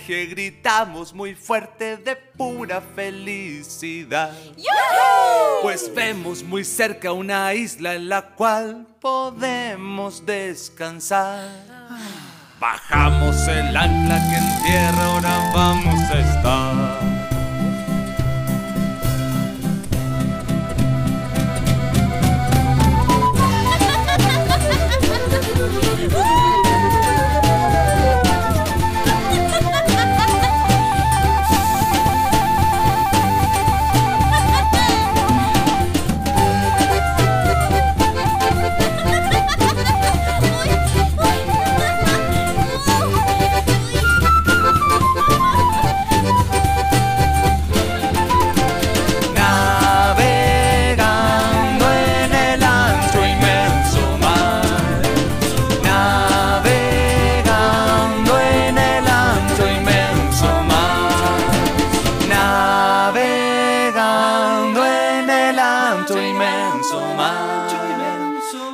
Viaje 0.07 0.25
gritamos 0.25 1.13
muy 1.13 1.35
fuerte 1.35 1.97
de 1.97 2.15
pura 2.15 2.81
felicidad. 2.81 4.33
Pues 5.61 5.93
vemos 5.93 6.43
muy 6.43 6.63
cerca 6.63 7.11
una 7.11 7.53
isla 7.53 7.95
en 7.95 8.09
la 8.09 8.33
cual 8.35 8.87
podemos 8.99 10.25
descansar. 10.25 11.47
Bajamos 12.59 13.47
el 13.47 13.75
ancla 13.75 14.19
que 14.29 14.35
en 14.37 14.63
tierra 14.63 15.05
ahora 15.05 15.51
vamos 15.53 15.99
a 15.99 16.19
estar. 16.19 17.13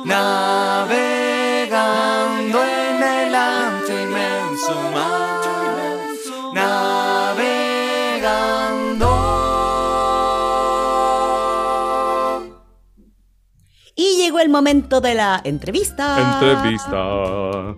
Navegando 0.04 0.98
en 2.62 3.02
el 3.02 3.34
ancho 3.34 3.92
inmenso 3.92 4.74
mar. 4.92 5.40
Navegando. 6.54 7.50
Y 13.94 14.16
llegó 14.16 14.40
el 14.40 14.48
momento 14.48 15.00
de 15.00 15.14
la 15.14 15.40
entrevista. 15.44 16.34
Entrevista. 16.34 17.76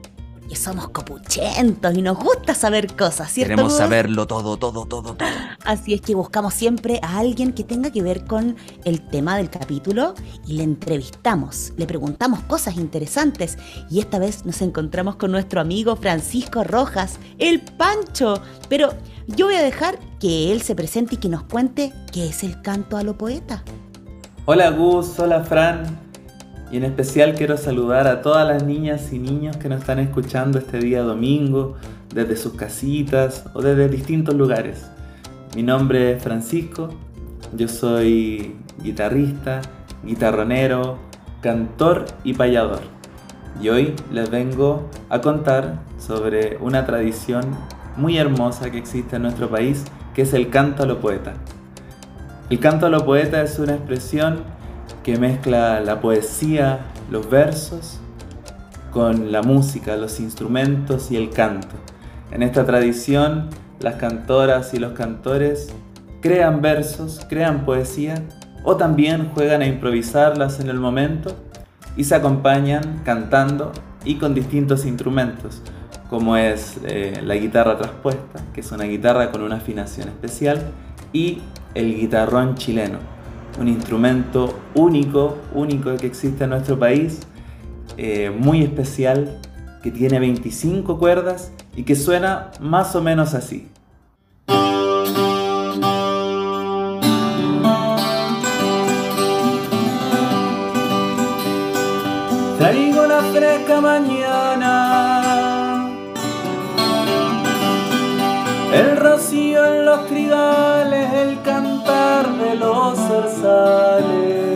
Que 0.48 0.54
somos 0.56 0.90
copuchentos 0.90 1.94
y 1.96 2.02
nos 2.02 2.18
gusta 2.18 2.54
saber 2.54 2.94
cosas, 2.94 3.32
¿cierto? 3.32 3.52
Queremos 3.54 3.76
saberlo 3.76 4.26
todo, 4.26 4.56
todo, 4.56 4.86
todo, 4.86 5.14
todo. 5.14 5.26
Así 5.64 5.94
es 5.94 6.00
que 6.00 6.16
buscamos 6.16 6.54
siempre 6.54 6.98
a 7.02 7.18
alguien 7.18 7.52
que 7.52 7.62
tenga 7.62 7.90
que 7.90 8.02
ver 8.02 8.24
con 8.24 8.56
el 8.84 9.00
tema 9.00 9.36
del 9.36 9.48
capítulo 9.48 10.14
y 10.44 10.54
le 10.54 10.64
entrevistamos, 10.64 11.72
le 11.76 11.86
preguntamos 11.86 12.40
cosas 12.40 12.76
interesantes 12.76 13.56
y 13.88 14.00
esta 14.00 14.18
vez 14.18 14.44
nos 14.44 14.60
encontramos 14.60 15.16
con 15.16 15.30
nuestro 15.30 15.60
amigo 15.60 15.94
Francisco 15.94 16.64
Rojas, 16.64 17.20
el 17.38 17.60
Pancho. 17.60 18.42
Pero 18.68 18.92
yo 19.28 19.46
voy 19.46 19.54
a 19.54 19.62
dejar 19.62 20.00
que 20.18 20.50
él 20.50 20.62
se 20.62 20.74
presente 20.74 21.14
y 21.14 21.18
que 21.18 21.28
nos 21.28 21.44
cuente 21.44 21.92
qué 22.12 22.28
es 22.28 22.42
el 22.42 22.60
canto 22.62 22.96
a 22.96 23.04
lo 23.04 23.16
poeta. 23.16 23.62
Hola 24.46 24.70
Gus, 24.70 25.16
hola 25.20 25.44
Fran. 25.44 26.00
Y 26.72 26.78
en 26.78 26.84
especial 26.84 27.34
quiero 27.34 27.56
saludar 27.56 28.08
a 28.08 28.22
todas 28.22 28.48
las 28.48 28.64
niñas 28.64 29.12
y 29.12 29.18
niños 29.20 29.58
que 29.58 29.68
nos 29.68 29.80
están 29.80 30.00
escuchando 30.00 30.58
este 30.58 30.78
día 30.78 31.02
domingo, 31.02 31.76
desde 32.12 32.36
sus 32.36 32.54
casitas 32.54 33.44
o 33.54 33.62
desde 33.62 33.88
distintos 33.88 34.34
lugares. 34.34 34.86
Mi 35.54 35.62
nombre 35.62 36.12
es 36.12 36.22
Francisco, 36.22 36.88
yo 37.54 37.68
soy 37.68 38.56
guitarrista, 38.82 39.60
guitarronero, 40.02 40.96
cantor 41.42 42.06
y 42.24 42.32
payador. 42.32 42.80
Y 43.60 43.68
hoy 43.68 43.94
les 44.10 44.30
vengo 44.30 44.88
a 45.10 45.20
contar 45.20 45.80
sobre 45.98 46.56
una 46.56 46.86
tradición 46.86 47.44
muy 47.98 48.16
hermosa 48.16 48.70
que 48.70 48.78
existe 48.78 49.16
en 49.16 49.22
nuestro 49.22 49.50
país, 49.50 49.84
que 50.14 50.22
es 50.22 50.32
el 50.32 50.48
canto 50.48 50.84
a 50.84 50.86
lo 50.86 51.00
poeta. 51.00 51.34
El 52.48 52.58
canto 52.58 52.86
a 52.86 52.88
lo 52.88 53.04
poeta 53.04 53.42
es 53.42 53.58
una 53.58 53.74
expresión 53.74 54.44
que 55.04 55.18
mezcla 55.18 55.80
la 55.80 56.00
poesía, 56.00 56.78
los 57.10 57.28
versos, 57.28 58.00
con 58.90 59.30
la 59.30 59.42
música, 59.42 59.96
los 59.96 60.18
instrumentos 60.18 61.10
y 61.10 61.16
el 61.16 61.28
canto. 61.28 61.76
En 62.30 62.42
esta 62.42 62.64
tradición, 62.64 63.50
las 63.82 63.96
cantoras 63.96 64.74
y 64.74 64.78
los 64.78 64.92
cantores 64.92 65.74
crean 66.20 66.62
versos, 66.62 67.26
crean 67.28 67.64
poesía 67.64 68.14
o 68.64 68.76
también 68.76 69.28
juegan 69.34 69.62
a 69.62 69.66
improvisarlas 69.66 70.60
en 70.60 70.68
el 70.68 70.78
momento 70.78 71.34
y 71.96 72.04
se 72.04 72.14
acompañan 72.14 73.00
cantando 73.04 73.72
y 74.04 74.16
con 74.16 74.34
distintos 74.34 74.86
instrumentos, 74.86 75.62
como 76.08 76.36
es 76.36 76.78
eh, 76.84 77.20
la 77.24 77.34
guitarra 77.34 77.76
traspuesta, 77.76 78.44
que 78.52 78.60
es 78.60 78.72
una 78.72 78.84
guitarra 78.84 79.30
con 79.30 79.42
una 79.42 79.56
afinación 79.56 80.08
especial, 80.08 80.60
y 81.12 81.40
el 81.74 81.94
guitarrón 81.94 82.54
chileno, 82.54 82.98
un 83.60 83.68
instrumento 83.68 84.58
único, 84.74 85.38
único 85.54 85.94
que 85.96 86.06
existe 86.06 86.44
en 86.44 86.50
nuestro 86.50 86.78
país, 86.78 87.20
eh, 87.96 88.30
muy 88.30 88.62
especial 88.62 89.38
que 89.82 89.90
tiene 89.90 90.18
25 90.20 90.98
cuerdas 90.98 91.50
y 91.76 91.82
que 91.82 91.96
suena 91.96 92.52
más 92.60 92.94
o 92.94 93.02
menos 93.02 93.34
así. 93.34 93.68
Traigo 102.58 103.06
la 103.06 103.22
fresca 103.34 103.80
mañana, 103.80 104.70
el 108.72 108.96
rocío 108.96 109.66
en 109.66 109.84
los 109.84 110.06
trigales, 110.06 111.12
el 111.12 111.42
cantar 111.42 112.32
de 112.38 112.54
los 112.54 112.96
zarzales. 112.96 114.52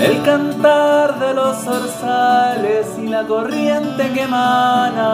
El 0.00 0.22
cantar 0.22 1.13
de 1.26 1.34
los 1.34 1.56
zarzales 1.64 2.86
y 2.98 3.08
la 3.08 3.26
corriente 3.26 4.10
que 4.12 4.22
emana 4.22 5.10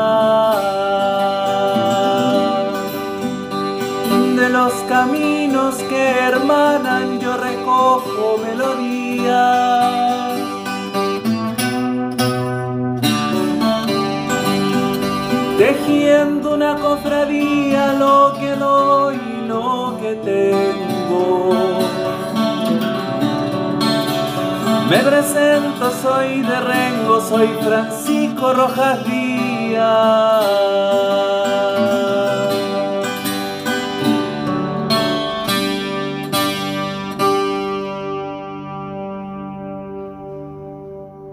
de 4.36 4.48
los 4.48 4.72
caminos 4.88 5.74
que 5.90 6.11
hermanan 6.28 7.20
yo 7.20 7.36
recojo 7.36 8.38
melodía. 8.42 9.44
Tejiendo 15.58 16.54
una 16.54 16.74
cofradía 16.76 17.92
lo 17.92 18.34
que 18.40 18.56
doy 18.56 19.16
y 19.16 19.46
lo 19.46 19.96
que 20.00 20.14
tengo. 20.30 21.69
Me 24.91 24.99
presento, 25.05 25.93
soy 26.03 26.43
de 26.43 26.61
Rengo, 26.62 27.20
soy 27.20 27.47
Francisco 27.62 28.53
Rojas 28.53 29.05
Díaz. 29.05 30.45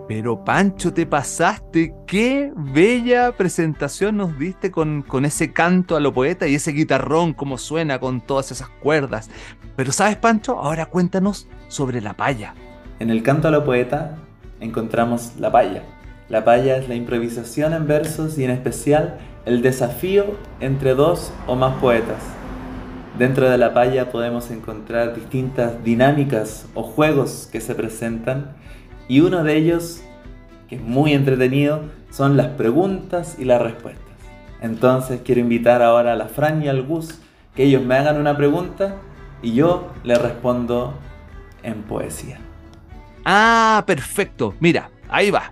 Pero 0.07 0.43
Pancho, 0.45 0.93
te 0.93 1.07
pasaste. 1.07 1.95
Qué 2.05 2.53
bella 2.55 3.31
presentación 3.31 4.17
nos 4.17 4.37
diste 4.37 4.69
con, 4.69 5.01
con 5.01 5.25
ese 5.25 5.51
canto 5.51 5.95
a 5.95 5.99
lo 5.99 6.13
poeta 6.13 6.47
y 6.47 6.53
ese 6.53 6.73
guitarrón, 6.73 7.33
cómo 7.33 7.57
suena 7.57 7.99
con 7.99 8.21
todas 8.21 8.51
esas 8.51 8.69
cuerdas. 8.69 9.31
Pero 9.75 9.91
¿sabes, 9.91 10.17
Pancho? 10.17 10.59
Ahora 10.59 10.85
cuéntanos 10.85 11.47
sobre 11.69 12.01
la 12.01 12.13
paya. 12.13 12.53
En 12.99 13.11
el 13.11 13.21
canto 13.21 13.47
a 13.47 13.51
lo 13.51 13.63
poeta 13.63 14.15
encontramos 14.59 15.33
la 15.39 15.51
paya. 15.51 15.83
La 16.29 16.43
paya 16.43 16.77
es 16.77 16.89
la 16.89 16.95
improvisación 16.95 17.73
en 17.73 17.87
versos 17.87 18.37
y 18.39 18.43
en 18.43 18.49
especial 18.49 19.17
el 19.45 19.61
desafío 19.61 20.25
entre 20.59 20.95
dos 20.95 21.31
o 21.45 21.55
más 21.55 21.75
poetas. 21.75 22.21
Dentro 23.19 23.49
de 23.49 23.57
la 23.59 23.73
paya 23.73 24.11
podemos 24.11 24.49
encontrar 24.49 25.15
distintas 25.15 25.83
dinámicas 25.83 26.65
o 26.73 26.83
juegos 26.83 27.47
que 27.51 27.61
se 27.61 27.75
presentan 27.75 28.55
y 29.07 29.21
uno 29.21 29.43
de 29.43 29.57
ellos, 29.57 30.01
que 30.67 30.75
es 30.75 30.81
muy 30.81 31.13
entretenido, 31.13 31.81
son 32.09 32.35
las 32.35 32.47
preguntas 32.47 33.37
y 33.39 33.45
las 33.45 33.61
respuestas. 33.61 34.03
Entonces 34.61 35.21
quiero 35.23 35.41
invitar 35.41 35.83
ahora 35.83 36.13
a 36.13 36.15
la 36.15 36.27
Fran 36.27 36.63
y 36.63 36.67
al 36.67 36.81
Gus 36.81 37.19
que 37.55 37.65
ellos 37.65 37.83
me 37.83 37.95
hagan 37.95 38.19
una 38.19 38.35
pregunta 38.35 38.95
y 39.43 39.53
yo 39.53 39.87
le 40.03 40.15
respondo 40.15 40.95
en 41.61 41.83
poesía. 41.83 42.39
Ah, 43.29 43.83
perfecto. 43.85 44.55
Mira, 44.61 44.89
ahí 45.09 45.31
va. 45.31 45.51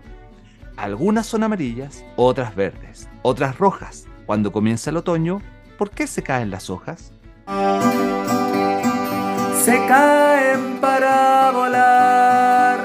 Algunas 0.77 1.25
son 1.25 1.43
amarillas, 1.43 2.05
otras 2.15 2.55
verdes, 2.55 3.09
otras 3.21 3.57
rojas. 3.57 4.05
Cuando 4.25 4.53
comienza 4.53 4.91
el 4.91 4.97
otoño, 4.97 5.41
¿por 5.77 5.89
qué 5.89 6.07
se 6.07 6.23
caen 6.23 6.51
las 6.51 6.69
hojas? 6.69 7.11
Se 9.61 9.85
caen 9.89 10.77
para 10.79 11.51
volar. 11.51 12.79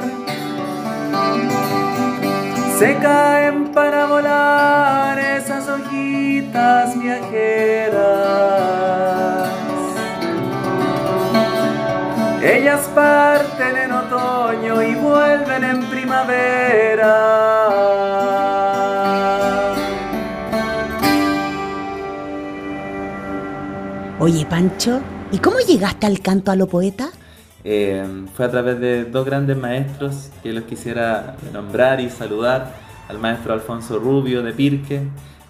Se 2.77 2.97
caen 2.97 3.71
para 3.73 4.07
volar 4.07 5.17
esas 5.21 5.69
hojitas 5.69 7.01
viajeras. 7.01 8.41
Ellas 12.43 12.91
y 12.93 13.30
vuelven 15.51 15.71
en 15.71 15.85
primavera. 15.87 17.17
Oye, 24.19 24.47
Pancho, 24.47 25.01
¿y 25.33 25.39
cómo 25.39 25.59
llegaste 25.61 26.07
al 26.07 26.21
canto 26.21 26.51
a 26.51 26.57
lo 26.57 26.67
poeta? 26.67 27.11
Eh, 27.65 28.05
fue 28.35 28.47
a 28.47 28.51
través 28.51 28.79
de 28.81 29.05
dos 29.05 29.25
grandes 29.25 29.57
maestros 29.57 30.31
que 30.43 30.53
los 30.53 30.65
quisiera 30.65 31.37
nombrar 31.53 32.01
y 32.01 32.11
saludar. 32.11 32.91
Al 33.09 33.19
maestro 33.19 33.53
Alfonso 33.53 33.99
Rubio 33.99 34.41
de 34.45 34.53
Pirque, 34.53 35.03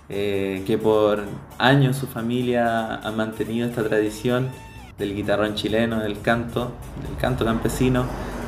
eh, 0.09 0.63
que 0.67 0.79
por 0.79 1.25
años 1.59 1.97
su 1.97 2.07
familia 2.07 2.95
ha 2.95 3.11
mantenido 3.11 3.69
esta 3.69 3.83
tradición 3.83 4.49
del 4.97 5.15
guitarrón 5.15 5.57
chileno, 5.57 6.01
del 6.01 6.23
canto, 6.23 6.73
del 7.07 7.19
canto 7.19 7.45
campesino. 7.45 8.07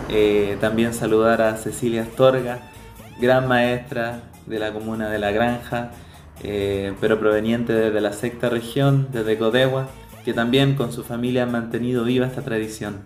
Eh, 0.09 0.57
también 0.61 0.95
saludar 0.95 1.41
a 1.43 1.57
Cecilia 1.57 2.03
Astorga, 2.03 2.59
gran 3.21 3.49
maestra 3.49 4.21
de 4.47 4.59
la 4.59 4.73
comuna 4.73 5.09
de 5.09 5.19
La 5.19 5.31
Granja, 5.31 5.91
eh, 6.43 6.93
pero 7.01 7.19
proveniente 7.21 7.73
desde 7.73 8.01
la 8.01 8.13
sexta 8.13 8.49
región, 8.49 9.09
desde 9.13 9.39
Codegua, 9.39 9.89
que 10.25 10.35
también 10.35 10.75
con 10.75 10.93
su 10.93 11.05
familia 11.05 11.45
han 11.45 11.53
mantenido 11.53 12.05
viva 12.05 12.27
esta 12.27 12.43
tradición. 12.43 13.03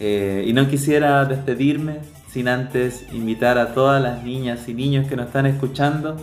Eh, 0.00 0.44
y 0.46 0.52
no 0.52 0.68
quisiera 0.68 1.24
despedirme 1.24 2.00
sin 2.28 2.48
antes 2.48 3.06
invitar 3.12 3.58
a 3.58 3.74
todas 3.74 4.02
las 4.02 4.24
niñas 4.24 4.68
y 4.68 4.74
niños 4.74 5.06
que 5.06 5.16
nos 5.16 5.26
están 5.26 5.46
escuchando 5.46 6.16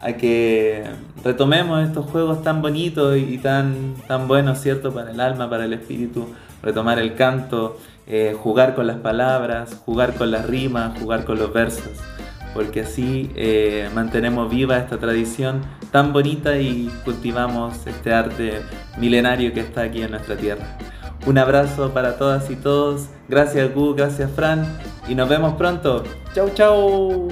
a 0.00 0.12
que 0.12 0.84
retomemos 1.24 1.86
estos 1.86 2.06
juegos 2.06 2.42
tan 2.42 2.62
bonitos 2.62 3.18
y 3.18 3.36
tan, 3.38 3.94
tan 4.06 4.28
buenos, 4.28 4.60
¿cierto? 4.60 4.92
Para 4.94 5.10
el 5.10 5.20
alma, 5.20 5.50
para 5.50 5.64
el 5.64 5.72
espíritu, 5.74 6.28
retomar 6.62 6.98
el 6.98 7.14
canto, 7.14 7.78
eh, 8.12 8.34
jugar 8.36 8.74
con 8.74 8.88
las 8.88 8.96
palabras, 8.96 9.76
jugar 9.86 10.14
con 10.14 10.32
las 10.32 10.44
rimas, 10.44 10.98
jugar 10.98 11.24
con 11.24 11.38
los 11.38 11.52
versos, 11.52 11.92
porque 12.52 12.80
así 12.80 13.30
eh, 13.36 13.88
mantenemos 13.94 14.50
viva 14.50 14.78
esta 14.78 14.98
tradición 14.98 15.60
tan 15.92 16.12
bonita 16.12 16.58
y 16.58 16.90
cultivamos 17.04 17.86
este 17.86 18.12
arte 18.12 18.62
milenario 18.98 19.52
que 19.52 19.60
está 19.60 19.82
aquí 19.82 20.02
en 20.02 20.10
nuestra 20.10 20.36
tierra. 20.36 20.76
Un 21.24 21.38
abrazo 21.38 21.92
para 21.94 22.18
todas 22.18 22.50
y 22.50 22.56
todos. 22.56 23.06
Gracias 23.28 23.72
Gu, 23.72 23.94
gracias 23.94 24.28
Fran 24.32 24.66
y 25.08 25.14
nos 25.14 25.28
vemos 25.28 25.54
pronto. 25.54 26.02
Chau, 26.34 26.50
chau. 26.52 27.28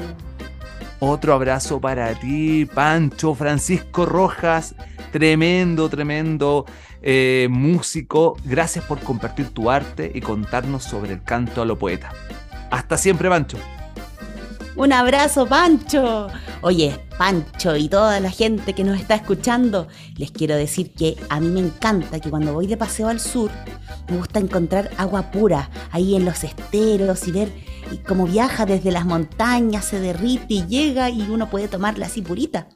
Otro 1.00 1.34
abrazo 1.34 1.80
para 1.80 2.14
ti, 2.14 2.66
Pancho 2.66 3.34
Francisco 3.34 4.06
Rojas. 4.06 4.76
Tremendo, 5.10 5.88
tremendo 5.88 6.66
eh, 7.02 7.48
músico. 7.50 8.36
Gracias 8.44 8.84
por 8.84 9.00
compartir 9.00 9.48
tu 9.48 9.70
arte 9.70 10.10
y 10.14 10.20
contarnos 10.20 10.84
sobre 10.84 11.12
el 11.12 11.22
canto 11.22 11.62
a 11.62 11.64
lo 11.64 11.78
poeta. 11.78 12.12
Hasta 12.70 12.96
siempre, 12.96 13.28
Pancho. 13.28 13.58
Un 14.78 14.92
abrazo, 14.92 15.44
Pancho. 15.44 16.28
Oye, 16.60 17.00
Pancho 17.18 17.74
y 17.74 17.88
toda 17.88 18.20
la 18.20 18.30
gente 18.30 18.74
que 18.74 18.84
nos 18.84 19.00
está 19.00 19.16
escuchando, 19.16 19.88
les 20.16 20.30
quiero 20.30 20.54
decir 20.54 20.92
que 20.92 21.16
a 21.30 21.40
mí 21.40 21.48
me 21.48 21.58
encanta 21.58 22.20
que 22.20 22.30
cuando 22.30 22.52
voy 22.52 22.68
de 22.68 22.76
paseo 22.76 23.08
al 23.08 23.18
sur, 23.18 23.50
me 24.08 24.16
gusta 24.18 24.38
encontrar 24.38 24.92
agua 24.96 25.32
pura 25.32 25.68
ahí 25.90 26.14
en 26.14 26.24
los 26.24 26.44
esteros 26.44 27.26
y 27.26 27.32
ver 27.32 27.52
cómo 28.06 28.24
viaja 28.24 28.66
desde 28.66 28.92
las 28.92 29.04
montañas, 29.04 29.84
se 29.84 29.98
derrite 29.98 30.54
y 30.54 30.66
llega 30.66 31.10
y 31.10 31.22
uno 31.22 31.50
puede 31.50 31.66
tomarla 31.66 32.06
así 32.06 32.22
purita. 32.22 32.68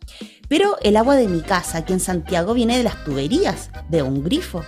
Pero 0.48 0.78
el 0.82 0.96
agua 0.96 1.14
de 1.14 1.28
mi 1.28 1.40
casa 1.40 1.78
aquí 1.78 1.92
en 1.92 2.00
Santiago 2.00 2.52
viene 2.52 2.76
de 2.76 2.82
las 2.82 3.04
tuberías, 3.04 3.70
de 3.88 4.02
un 4.02 4.24
grifo. 4.24 4.64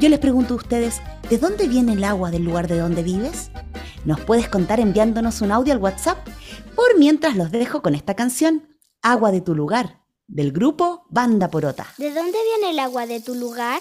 Yo 0.00 0.08
les 0.08 0.18
pregunto 0.18 0.54
a 0.54 0.56
ustedes, 0.56 1.00
¿de 1.30 1.38
dónde 1.38 1.68
viene 1.68 1.92
el 1.92 2.02
agua 2.02 2.32
del 2.32 2.42
lugar 2.42 2.66
de 2.66 2.80
donde 2.80 3.04
vives? 3.04 3.52
Nos 4.04 4.18
puedes 4.18 4.48
contar 4.48 4.80
enviándonos 4.80 5.42
un 5.42 5.52
audio 5.52 5.72
al 5.72 5.78
WhatsApp. 5.78 6.18
Por 6.74 6.98
mientras 6.98 7.36
los 7.36 7.50
dejo 7.50 7.82
con 7.82 7.94
esta 7.94 8.14
canción, 8.14 8.68
Agua 9.04 9.32
de 9.32 9.40
tu 9.40 9.56
lugar, 9.56 10.00
del 10.28 10.52
grupo 10.52 11.06
Banda 11.10 11.50
Porota. 11.50 11.88
¿De 11.98 12.14
dónde 12.14 12.38
viene 12.44 12.70
el 12.70 12.78
agua 12.78 13.04
de 13.04 13.20
tu 13.20 13.34
lugar? 13.34 13.80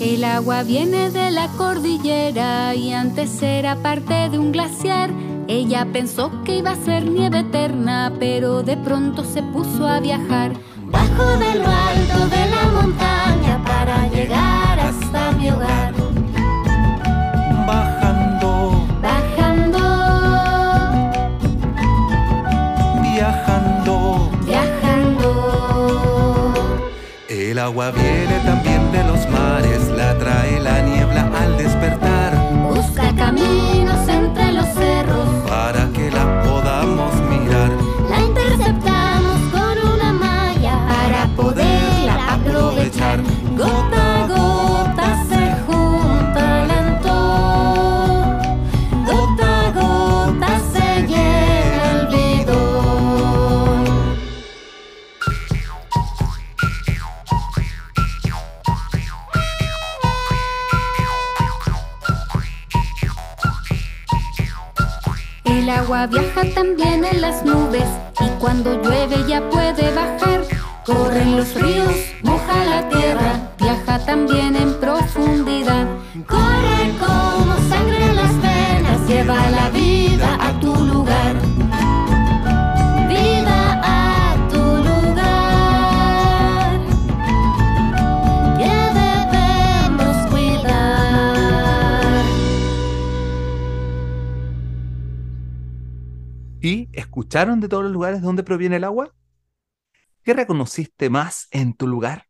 El 0.00 0.24
agua 0.24 0.64
viene 0.64 1.10
de 1.10 1.30
la 1.30 1.46
cordillera 1.56 2.74
y 2.74 2.92
antes 2.92 3.40
era 3.42 3.76
parte 3.76 4.28
de 4.28 4.38
un 4.40 4.50
glaciar. 4.50 5.10
Ella 5.46 5.86
pensó 5.92 6.32
que 6.44 6.56
iba 6.56 6.72
a 6.72 6.84
ser 6.84 7.08
nieve 7.08 7.38
eterna, 7.38 8.12
pero 8.18 8.64
de 8.64 8.76
pronto 8.76 9.24
se 9.24 9.42
puso 9.44 9.86
a 9.86 10.00
viajar. 10.00 10.52
Bajo 10.86 11.36
de 11.38 11.54
lo 11.54 11.66
alto 11.66 12.26
de 12.28 12.50
la 12.50 12.64
montaña 12.72 13.64
para 13.64 14.08
llegar 14.08 14.80
hasta 14.80 15.32
mi 15.32 15.48
hogar. 15.48 16.13
Agua 27.64 27.90
viene 27.92 28.40
también 28.44 28.92
de 28.92 29.02
los 29.04 29.26
mares, 29.30 29.88
la 29.96 30.18
trae 30.18 30.60
la 30.60 30.82
niebla 30.82 31.30
al 31.34 31.56
despertar. 31.56 32.36
Busca 32.68 33.10
caminos 33.16 33.44
entre 33.64 33.83
nubes 67.42 67.88
y 68.20 68.28
cuando 68.38 68.82
llueve 68.82 69.16
ya 69.26 69.48
puede 69.50 69.92
bajar. 69.94 70.44
Corren 70.84 71.36
los 71.36 71.54
ríos, 71.54 71.96
escucharon 97.34 97.58
de 97.58 97.68
todos 97.68 97.82
los 97.82 97.92
lugares 97.92 98.20
de 98.20 98.26
donde 98.26 98.44
proviene 98.44 98.76
el 98.76 98.84
agua? 98.84 99.12
¿Qué 100.22 100.34
reconociste 100.34 101.10
más 101.10 101.48
en 101.50 101.74
tu 101.74 101.86
lugar? 101.86 102.26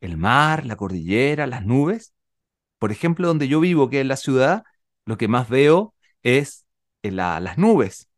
¿El 0.00 0.16
mar, 0.18 0.66
la 0.66 0.76
cordillera, 0.76 1.46
las 1.46 1.64
nubes? 1.66 2.14
Por 2.78 2.92
ejemplo, 2.92 3.28
donde 3.28 3.48
yo 3.48 3.60
vivo, 3.60 3.90
que 3.90 4.00
es 4.02 4.06
la 4.06 4.16
ciudad, 4.16 4.64
lo 5.06 5.18
que 5.18 5.28
más 5.28 5.48
veo 5.48 5.94
es 6.22 6.66
eh, 7.02 7.10
la- 7.12 7.40
las 7.40 7.58
nubes. 7.58 8.10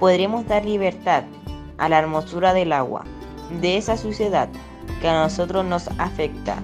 podremos 0.00 0.48
dar 0.48 0.64
libertad 0.64 1.22
a 1.78 1.88
la 1.88 1.98
hermosura 1.98 2.54
del 2.54 2.72
agua, 2.72 3.04
de 3.60 3.76
esa 3.76 3.96
suciedad 3.96 4.48
que 5.00 5.08
a 5.08 5.22
nosotros 5.22 5.64
nos 5.64 5.88
afecta, 5.98 6.56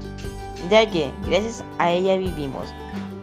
ya 0.70 0.88
que 0.90 1.10
gracias 1.26 1.64
a 1.78 1.90
ella 1.90 2.16
vivimos. 2.16 2.72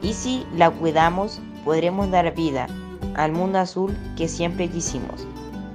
Y 0.02 0.14
si 0.14 0.46
la 0.56 0.70
cuidamos, 0.70 1.42
podremos 1.64 2.12
dar 2.12 2.34
vida 2.34 2.68
al 3.16 3.32
mundo 3.32 3.60
azul 3.60 3.96
que 4.18 4.28
siempre 4.28 4.68
quisimos. 4.70 5.26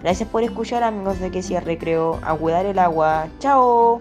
Gracias 0.02 0.28
por 0.28 0.42
escuchar 0.42 0.82
amigos 0.82 1.18
de 1.18 1.30
Que 1.30 1.42
sea 1.42 1.60
Recreo, 1.60 2.20
a 2.22 2.34
cuidar 2.34 2.66
el 2.66 2.78
agua. 2.78 3.28
¡Chao! 3.40 4.00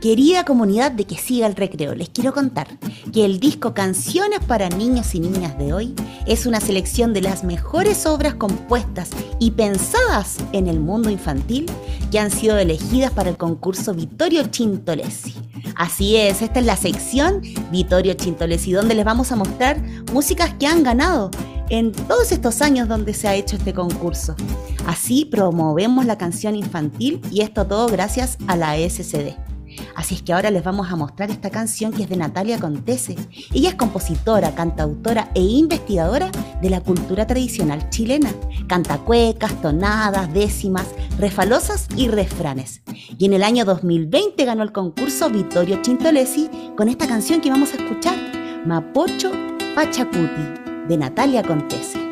Querida 0.00 0.46
comunidad 0.46 0.92
de 0.92 1.04
que 1.04 1.18
siga 1.18 1.46
el 1.46 1.54
recreo, 1.54 1.94
les 1.94 2.08
quiero 2.08 2.32
contar 2.32 2.68
que 3.12 3.26
el 3.26 3.38
disco 3.38 3.74
Canciones 3.74 4.40
para 4.40 4.70
Niños 4.70 5.14
y 5.14 5.20
Niñas 5.20 5.58
de 5.58 5.74
hoy 5.74 5.94
es 6.26 6.46
una 6.46 6.58
selección 6.58 7.12
de 7.12 7.20
las 7.20 7.44
mejores 7.44 8.06
obras 8.06 8.34
compuestas 8.34 9.10
y 9.38 9.50
pensadas 9.50 10.38
en 10.52 10.68
el 10.68 10.80
mundo 10.80 11.10
infantil 11.10 11.66
que 12.10 12.18
han 12.18 12.30
sido 12.30 12.56
elegidas 12.56 13.10
para 13.10 13.28
el 13.28 13.36
concurso 13.36 13.92
Vittorio 13.92 14.44
Chintolesi. 14.44 15.34
Así 15.76 16.16
es, 16.16 16.40
esta 16.40 16.60
es 16.60 16.66
la 16.66 16.76
sección 16.76 17.42
Vittorio 17.70 18.14
Chintolesi, 18.14 18.72
donde 18.72 18.94
les 18.94 19.04
vamos 19.04 19.32
a 19.32 19.36
mostrar 19.36 19.82
músicas 20.14 20.54
que 20.54 20.66
han 20.66 20.82
ganado 20.82 21.30
en 21.68 21.92
todos 21.92 22.32
estos 22.32 22.62
años 22.62 22.88
donde 22.88 23.12
se 23.12 23.28
ha 23.28 23.34
hecho 23.34 23.56
este 23.56 23.74
concurso. 23.74 24.34
Así 24.86 25.26
promovemos 25.26 26.06
la 26.06 26.16
canción 26.16 26.56
infantil 26.56 27.20
y 27.30 27.42
esto 27.42 27.66
todo 27.66 27.86
gracias 27.86 28.38
a 28.46 28.56
la 28.56 28.76
SCD. 28.76 29.36
Así 29.94 30.14
es 30.14 30.22
que 30.22 30.32
ahora 30.32 30.50
les 30.50 30.64
vamos 30.64 30.90
a 30.90 30.96
mostrar 30.96 31.30
esta 31.30 31.50
canción 31.50 31.92
que 31.92 32.04
es 32.04 32.08
de 32.08 32.16
Natalia 32.16 32.58
Contese. 32.58 33.16
Ella 33.52 33.70
es 33.70 33.74
compositora, 33.74 34.54
cantautora 34.54 35.30
e 35.34 35.42
investigadora 35.42 36.30
de 36.60 36.70
la 36.70 36.80
cultura 36.80 37.26
tradicional 37.26 37.90
chilena. 37.90 38.30
Canta 38.68 38.98
cuecas, 38.98 39.60
tonadas, 39.60 40.32
décimas, 40.32 40.86
refalosas 41.18 41.88
y 41.96 42.08
refranes. 42.08 42.82
Y 43.18 43.26
en 43.26 43.34
el 43.34 43.42
año 43.42 43.64
2020 43.64 44.44
ganó 44.44 44.62
el 44.62 44.72
concurso 44.72 45.30
Vittorio 45.30 45.82
Chintolesi 45.82 46.50
con 46.76 46.88
esta 46.88 47.06
canción 47.06 47.40
que 47.40 47.50
vamos 47.50 47.72
a 47.72 47.76
escuchar, 47.76 48.16
Mapocho 48.66 49.30
Pachacuti, 49.74 50.86
de 50.88 50.96
Natalia 50.96 51.42
Contese. 51.42 52.09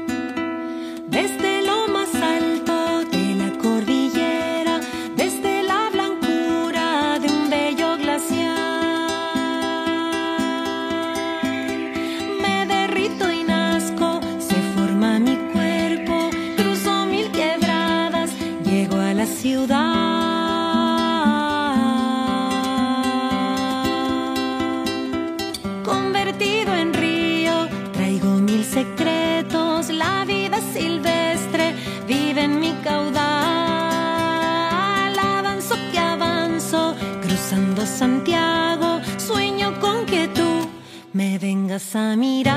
Santiago, 37.99 39.01
sueño 39.16 39.80
con 39.80 40.07
que 40.07 40.28
tú 40.28 40.68
me 41.12 41.36
vengas 41.36 41.96
a 41.96 42.14
mirar, 42.14 42.55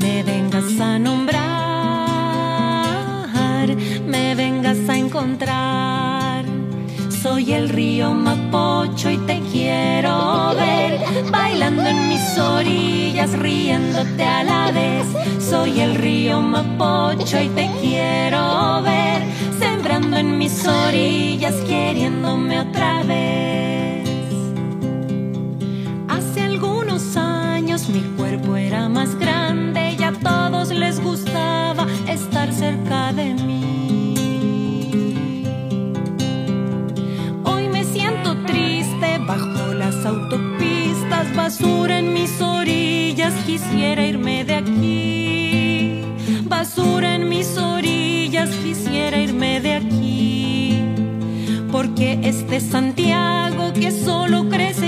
me 0.00 0.22
vengas 0.22 0.78
a 0.78 0.96
nombrar, 1.00 1.40
me 4.06 4.36
vengas 4.36 4.88
a 4.88 4.96
encontrar. 4.96 6.44
Soy 7.20 7.54
el 7.54 7.70
río 7.70 8.14
Mapocho 8.14 9.10
y 9.10 9.18
te 9.18 9.40
quiero 9.50 10.54
ver 10.54 11.00
bailando 11.32 11.82
en 11.82 12.08
mis 12.08 12.38
orillas, 12.38 13.32
riéndote 13.32 14.24
a 14.24 14.44
la 14.44 14.70
vez. 14.70 15.08
Soy 15.40 15.80
el 15.80 15.96
río 15.96 16.40
Mapocho 16.40 17.40
y 17.40 17.48
te 17.48 17.68
quiero 17.80 18.80
ver 18.82 19.10
en 20.20 20.36
mis 20.36 20.66
orillas, 20.66 21.54
queriéndome 21.66 22.60
otra 22.60 23.02
vez. 23.04 24.08
Hace 26.08 26.42
algunos 26.42 27.16
años 27.16 27.88
mi 27.88 28.02
cuerpo 28.18 28.56
era 28.56 28.88
más 28.90 29.14
grande 29.14 29.96
y 29.98 30.02
a 30.02 30.12
todos 30.12 30.70
les 30.72 31.00
gustaba 31.00 31.86
estar 32.06 32.52
cerca 32.52 33.14
de 33.14 33.34
mí. 33.46 34.14
Hoy 37.44 37.68
me 37.68 37.82
siento 37.84 38.36
triste 38.44 39.18
bajo 39.26 39.72
las 39.72 40.04
autopistas, 40.04 41.34
basura 41.34 41.98
en 41.98 42.12
mis 42.12 42.42
orillas, 42.42 43.32
quisiera 43.46 44.04
irme 44.04 44.44
de 44.44 44.54
aquí. 44.56 44.69
Porque 52.00 52.18
este 52.26 52.60
Santiago 52.60 53.74
que 53.74 53.90
solo 53.90 54.48
crece, 54.48 54.79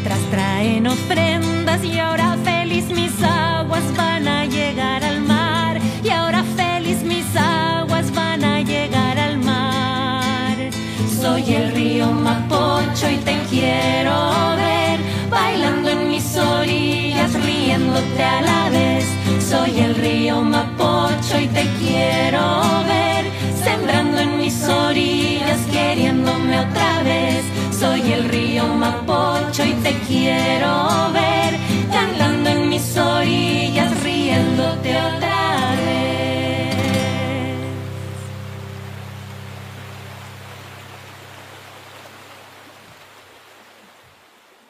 otras 0.00 0.20
traen 0.30 0.86
ofrendas 0.86 1.84
y 1.84 1.98
ahora 1.98 2.36
feliz 2.44 2.86
mis 2.88 3.12
aguas 3.22 3.84
van 3.96 4.26
a 4.26 4.46
llegar 4.46 5.04
al 5.04 5.20
mar 5.20 5.78
y 6.02 6.08
ahora 6.08 6.44
feliz 6.56 7.02
mis 7.02 7.26
aguas 7.36 8.12
van 8.14 8.42
a 8.44 8.60
llegar 8.60 9.18
al 9.18 9.38
mar. 9.38 10.56
Soy 11.20 11.54
el 11.54 11.72
río 11.72 12.10
Mapocho 12.10 13.10
y 13.10 13.16
te 13.18 13.36
quiero 13.50 14.14
ver 14.56 14.98
bailando 15.30 15.90
en 15.90 16.08
mis 16.08 16.36
orillas 16.36 17.32
riéndote 17.44 18.22
a 18.22 18.40
la 18.40 18.70
vez. 18.70 19.04
Soy 19.46 19.78
el 19.80 19.94
río 19.94 20.42
Mapocho 20.42 21.38
y 21.38 21.48
te 21.48 21.66
quiero 21.80 22.42
ver 22.86 23.24
sembrando 23.62 24.20
en 24.20 24.38
mis 24.38 24.64
orillas 24.64 25.60
queriéndome 25.70 26.60
otra 26.60 27.02
vez. 27.02 27.44
Soy 27.78 28.12
el 28.12 28.24
río 28.24 28.31
te 29.82 29.94
quiero 30.06 31.12
ver, 31.12 31.56
cantando 31.90 32.50
en 32.50 32.68
mis 32.68 32.96
orillas, 32.96 34.02
riéndote 34.02 34.96
otra 34.96 35.76
vez. 35.76 36.76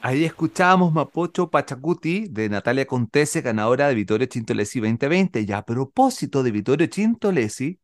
Ahí 0.03 0.25
escuchábamos 0.25 0.93
Mapocho 0.93 1.49
Pachacuti 1.51 2.27
de 2.29 2.49
Natalia 2.49 2.87
Contese, 2.87 3.41
ganadora 3.41 3.89
de 3.89 3.95
Vittorio 3.95 4.27
Chintolesi 4.27 4.81
2020. 4.81 5.41
Y 5.41 5.53
a 5.53 5.63
propósito 5.63 6.43
de 6.43 6.51
Vittorio 6.51 6.87
Chintolesi, 6.87 7.81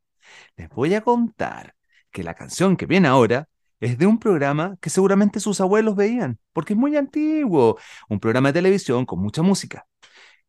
les 0.57 0.68
voy 0.68 0.95
a 0.95 1.01
contar 1.01 1.74
que 2.11 2.22
la 2.22 2.35
canción 2.35 2.76
que 2.76 2.87
viene 2.87 3.09
ahora 3.09 3.49
es 3.81 3.99
de 3.99 4.07
un 4.07 4.18
programa 4.18 4.76
que 4.81 4.91
seguramente 4.91 5.41
sus 5.41 5.61
abuelos 5.61 5.97
veían, 5.97 6.39
porque 6.53 6.72
es 6.72 6.79
muy 6.79 6.97
antiguo, 6.97 7.79
un 8.09 8.20
programa 8.20 8.49
de 8.51 8.55
televisión 8.55 9.07
con 9.07 9.20
mucha 9.20 9.43
música. 9.43 9.87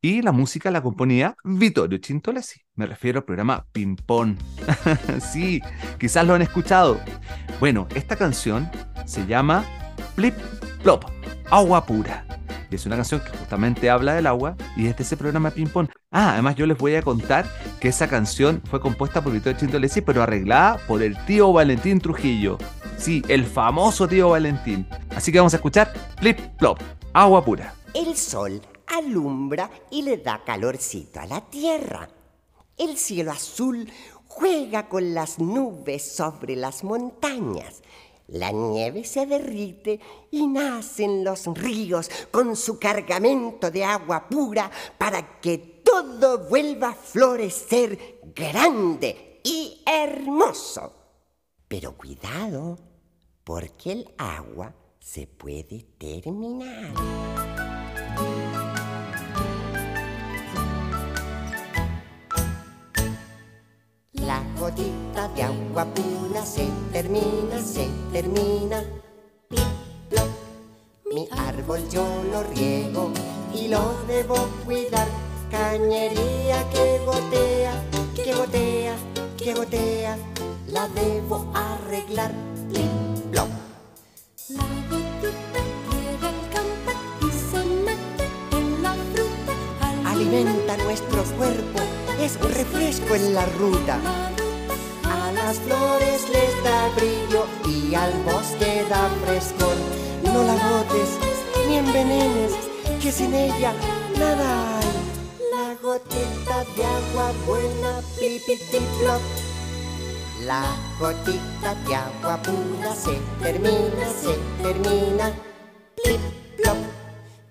Y 0.01 0.21
la 0.21 0.31
música 0.31 0.71
la 0.71 0.81
componía 0.81 1.35
Vittorio 1.43 1.97
Chintolesi. 1.97 2.61
Me 2.75 2.85
refiero 2.85 3.19
al 3.19 3.25
programa 3.25 3.67
Ping 3.73 3.97
Pong. 3.97 4.37
sí, 5.19 5.61
quizás 5.99 6.25
lo 6.25 6.35
han 6.35 6.41
escuchado. 6.41 7.01
Bueno, 7.59 7.85
esta 7.93 8.15
canción 8.15 8.71
se 9.05 9.27
llama 9.27 9.65
Flip 10.15 10.35
Plop, 10.83 11.03
Agua 11.49 11.85
Pura. 11.85 12.28
Es 12.71 12.85
una 12.85 12.95
canción 12.95 13.21
que 13.21 13.37
justamente 13.37 13.89
habla 13.89 14.13
del 14.13 14.27
agua 14.27 14.55
y 14.75 14.87
es 14.87 14.95
de 14.95 15.03
ese 15.03 15.17
programa 15.17 15.51
Ping 15.51 15.67
Pong. 15.67 15.87
Ah, 16.11 16.33
además 16.33 16.55
yo 16.55 16.65
les 16.65 16.77
voy 16.77 16.95
a 16.95 17.01
contar 17.01 17.45
que 17.79 17.87
esa 17.87 18.07
canción 18.07 18.61
fue 18.69 18.79
compuesta 18.79 19.23
por 19.23 19.33
Vittorio 19.33 19.57
Chintolesi, 19.57 20.01
pero 20.01 20.21
arreglada 20.21 20.77
por 20.87 21.01
el 21.01 21.17
tío 21.25 21.51
Valentín 21.51 21.99
Trujillo. 21.99 22.57
Sí, 22.97 23.23
el 23.27 23.45
famoso 23.45 24.07
tío 24.07 24.29
Valentín. 24.29 24.87
Así 25.15 25.31
que 25.31 25.39
vamos 25.39 25.53
a 25.53 25.57
escuchar 25.57 25.93
Flip 26.19 26.37
Plop, 26.57 26.79
Agua 27.13 27.43
Pura. 27.43 27.73
El 27.93 28.15
sol 28.15 28.61
alumbra 28.87 29.69
y 29.89 30.03
le 30.03 30.17
da 30.17 30.43
calorcito 30.45 31.19
a 31.19 31.25
la 31.25 31.41
tierra. 31.41 32.09
El 32.77 32.97
cielo 32.97 33.31
azul 33.31 33.89
juega 34.25 34.87
con 34.87 35.13
las 35.13 35.39
nubes 35.39 36.15
sobre 36.15 36.55
las 36.55 36.83
montañas. 36.83 37.81
La 38.31 38.51
nieve 38.51 39.03
se 39.03 39.25
derrite 39.25 39.99
y 40.29 40.45
nacen 40.47 41.23
los 41.23 41.45
ríos 41.47 42.09
con 42.29 42.55
su 42.55 42.77
cargamento 42.77 43.71
de 43.71 43.83
agua 43.83 44.27
pura 44.29 44.69
para 44.97 45.39
que 45.39 45.57
todo 45.83 46.47
vuelva 46.47 46.89
a 46.89 46.93
florecer 46.95 48.19
grande 48.35 49.41
y 49.43 49.81
hermoso. 49.85 50.93
Pero 51.67 51.97
cuidado, 51.97 52.77
porque 53.43 53.91
el 53.91 54.13
agua 54.17 54.75
se 54.99 55.25
puede 55.25 55.85
terminar. 55.97 56.93
Gotita 64.69 65.27
de 65.29 65.43
agua 65.43 65.85
pura 65.85 66.45
se 66.45 66.67
termina, 66.91 67.59
se 67.59 67.87
termina. 68.11 68.83
Mi 71.11 71.27
árbol 71.31 71.79
yo 71.89 72.05
lo 72.31 72.43
riego 72.43 73.11
y 73.53 73.67
lo 73.67 73.95
debo 74.07 74.35
cuidar. 74.65 75.07
Cañería 75.49 76.69
que 76.69 76.99
gotea, 77.03 77.73
que 78.15 78.33
gotea, 78.33 78.95
que 79.37 79.53
gotea, 79.53 80.17
la 80.67 80.87
debo 80.89 81.51
arreglar. 81.55 82.31
Plop. 83.31 83.49
La 84.49 84.63
gotita 84.89 85.61
llega 85.89 86.29
al 86.29 86.49
campo 86.53 86.91
y 87.21 87.31
se 87.31 87.65
mete 87.65 88.25
en 88.51 88.83
la 88.83 88.93
fruta. 88.93 90.11
Alimenta 90.11 90.77
nuestro 90.77 91.23
cuerpo, 91.37 91.79
es 92.21 92.35
un 92.35 92.51
refresco 92.51 93.15
en 93.15 93.33
la 93.33 93.45
ruta. 93.45 93.99
Las 95.49 95.57
flores 95.61 96.29
les 96.29 96.63
da 96.63 96.89
brillo 96.95 97.47
y 97.65 97.95
al 97.95 98.13
bosque 98.21 98.85
da 98.87 99.09
frescor. 99.25 99.77
No 100.23 100.43
la 100.43 100.53
botes 100.53 101.09
ni 101.67 101.77
envenenes, 101.77 102.53
que 103.01 103.11
sin 103.11 103.33
ella 103.33 103.73
nada 104.19 104.77
hay. 104.77 104.91
La 105.51 105.73
gotita 105.81 106.63
de 106.75 106.85
agua 106.85 107.31
buena, 107.47 107.99
plop. 108.99 109.21
La 110.45 110.65
gotita 110.99 111.73
de 111.83 111.95
agua 111.95 112.39
pura 112.43 112.93
se 112.93 113.17
termina, 113.41 114.05
se 114.21 114.35
termina. 114.61 115.31
Plip, 116.03 116.21
plop. 116.57 116.77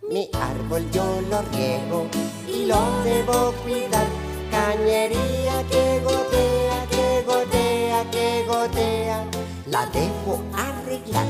Mi 0.08 0.30
árbol 0.34 0.88
yo 0.92 1.20
lo 1.28 1.42
riego 1.50 2.06
y 2.46 2.66
lo 2.66 2.80
debo 3.02 3.52
cuidar. 3.64 4.06
Cañería 4.52 5.64
que 5.68 6.00
gotea, 6.04 6.57
la 9.66 9.86
debo 9.86 10.42
arreglar. 10.54 11.26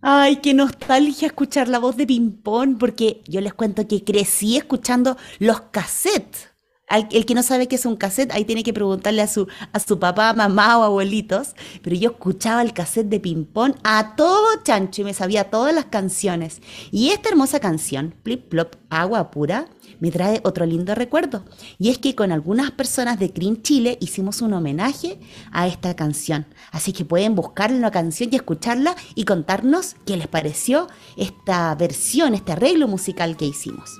Ay, 0.00 0.36
qué 0.36 0.54
nostalgia 0.54 1.26
escuchar 1.26 1.68
la 1.68 1.80
voz 1.80 1.96
de 1.96 2.06
Pimpón, 2.06 2.78
porque 2.78 3.22
yo 3.26 3.40
les 3.40 3.52
cuento 3.52 3.88
que 3.88 4.04
crecí 4.04 4.56
escuchando 4.56 5.16
los 5.40 5.60
cassettes. 5.72 6.47
El 6.90 7.26
que 7.26 7.34
no 7.34 7.42
sabe 7.42 7.68
qué 7.68 7.76
es 7.76 7.84
un 7.84 7.96
cassette, 7.96 8.32
ahí 8.32 8.44
tiene 8.44 8.62
que 8.62 8.72
preguntarle 8.72 9.20
a 9.20 9.28
su, 9.28 9.46
a 9.72 9.78
su 9.78 9.98
papá, 9.98 10.32
mamá 10.32 10.78
o 10.78 10.84
abuelitos. 10.84 11.54
Pero 11.82 11.96
yo 11.96 12.10
escuchaba 12.10 12.62
el 12.62 12.72
cassette 12.72 13.08
de 13.08 13.20
Pimpón 13.20 13.76
a 13.84 14.16
todo 14.16 14.46
chancho 14.62 15.02
y 15.02 15.04
me 15.04 15.14
sabía 15.14 15.50
todas 15.50 15.74
las 15.74 15.86
canciones. 15.86 16.62
Y 16.90 17.10
esta 17.10 17.28
hermosa 17.28 17.60
canción, 17.60 18.14
Plip 18.22 18.48
Plop, 18.48 18.76
Agua 18.88 19.30
Pura, 19.30 19.68
me 20.00 20.10
trae 20.10 20.40
otro 20.44 20.64
lindo 20.64 20.94
recuerdo. 20.94 21.44
Y 21.78 21.90
es 21.90 21.98
que 21.98 22.14
con 22.14 22.32
algunas 22.32 22.70
personas 22.70 23.18
de 23.18 23.28
Green 23.28 23.62
Chile 23.62 23.98
hicimos 24.00 24.40
un 24.40 24.52
homenaje 24.52 25.18
a 25.52 25.66
esta 25.66 25.94
canción. 25.94 26.46
Así 26.70 26.92
que 26.92 27.04
pueden 27.04 27.34
buscar 27.34 27.70
la 27.70 27.90
canción 27.90 28.30
y 28.32 28.36
escucharla 28.36 28.96
y 29.14 29.24
contarnos 29.24 29.96
qué 30.06 30.16
les 30.16 30.28
pareció 30.28 30.88
esta 31.16 31.74
versión, 31.74 32.34
este 32.34 32.52
arreglo 32.52 32.88
musical 32.88 33.36
que 33.36 33.46
hicimos. 33.46 33.90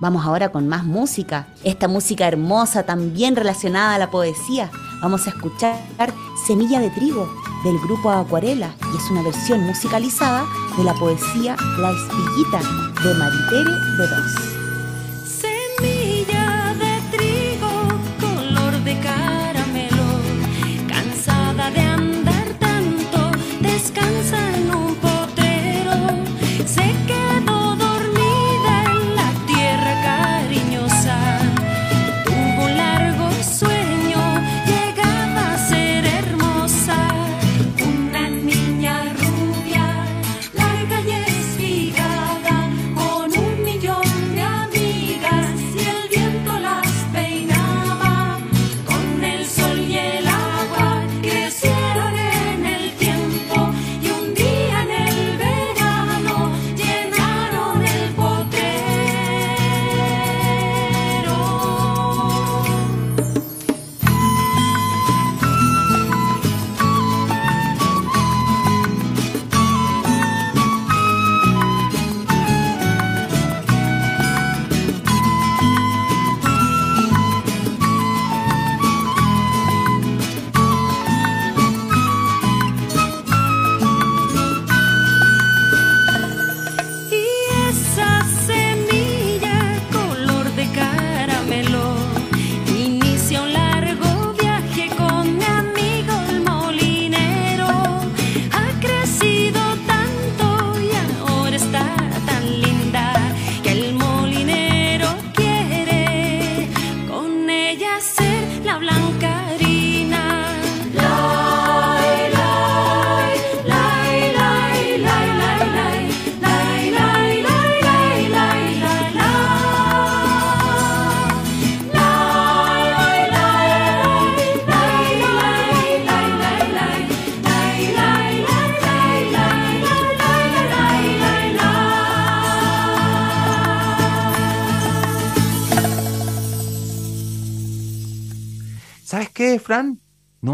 Vamos 0.00 0.24
ahora 0.24 0.50
con 0.50 0.68
más 0.68 0.84
música, 0.84 1.48
esta 1.64 1.88
música 1.88 2.28
hermosa 2.28 2.84
también 2.84 3.34
relacionada 3.34 3.94
a 3.94 3.98
la 3.98 4.10
poesía. 4.10 4.70
Vamos 5.02 5.26
a 5.26 5.30
escuchar 5.30 5.74
Semilla 6.46 6.78
de 6.80 6.90
Trigo 6.90 7.28
del 7.64 7.78
grupo 7.80 8.10
Acuarela 8.10 8.74
y 8.92 8.96
es 8.96 9.10
una 9.10 9.22
versión 9.22 9.60
musicalizada 9.66 10.44
de 10.76 10.84
la 10.84 10.94
poesía 10.94 11.56
La 11.78 11.90
Espiguita 11.90 12.60
de 13.02 13.14
Maritere 13.14 13.70
Bedós. 13.98 14.34
Semilla 14.34 14.57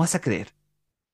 vas 0.05 0.15
a 0.15 0.21
creer. 0.21 0.49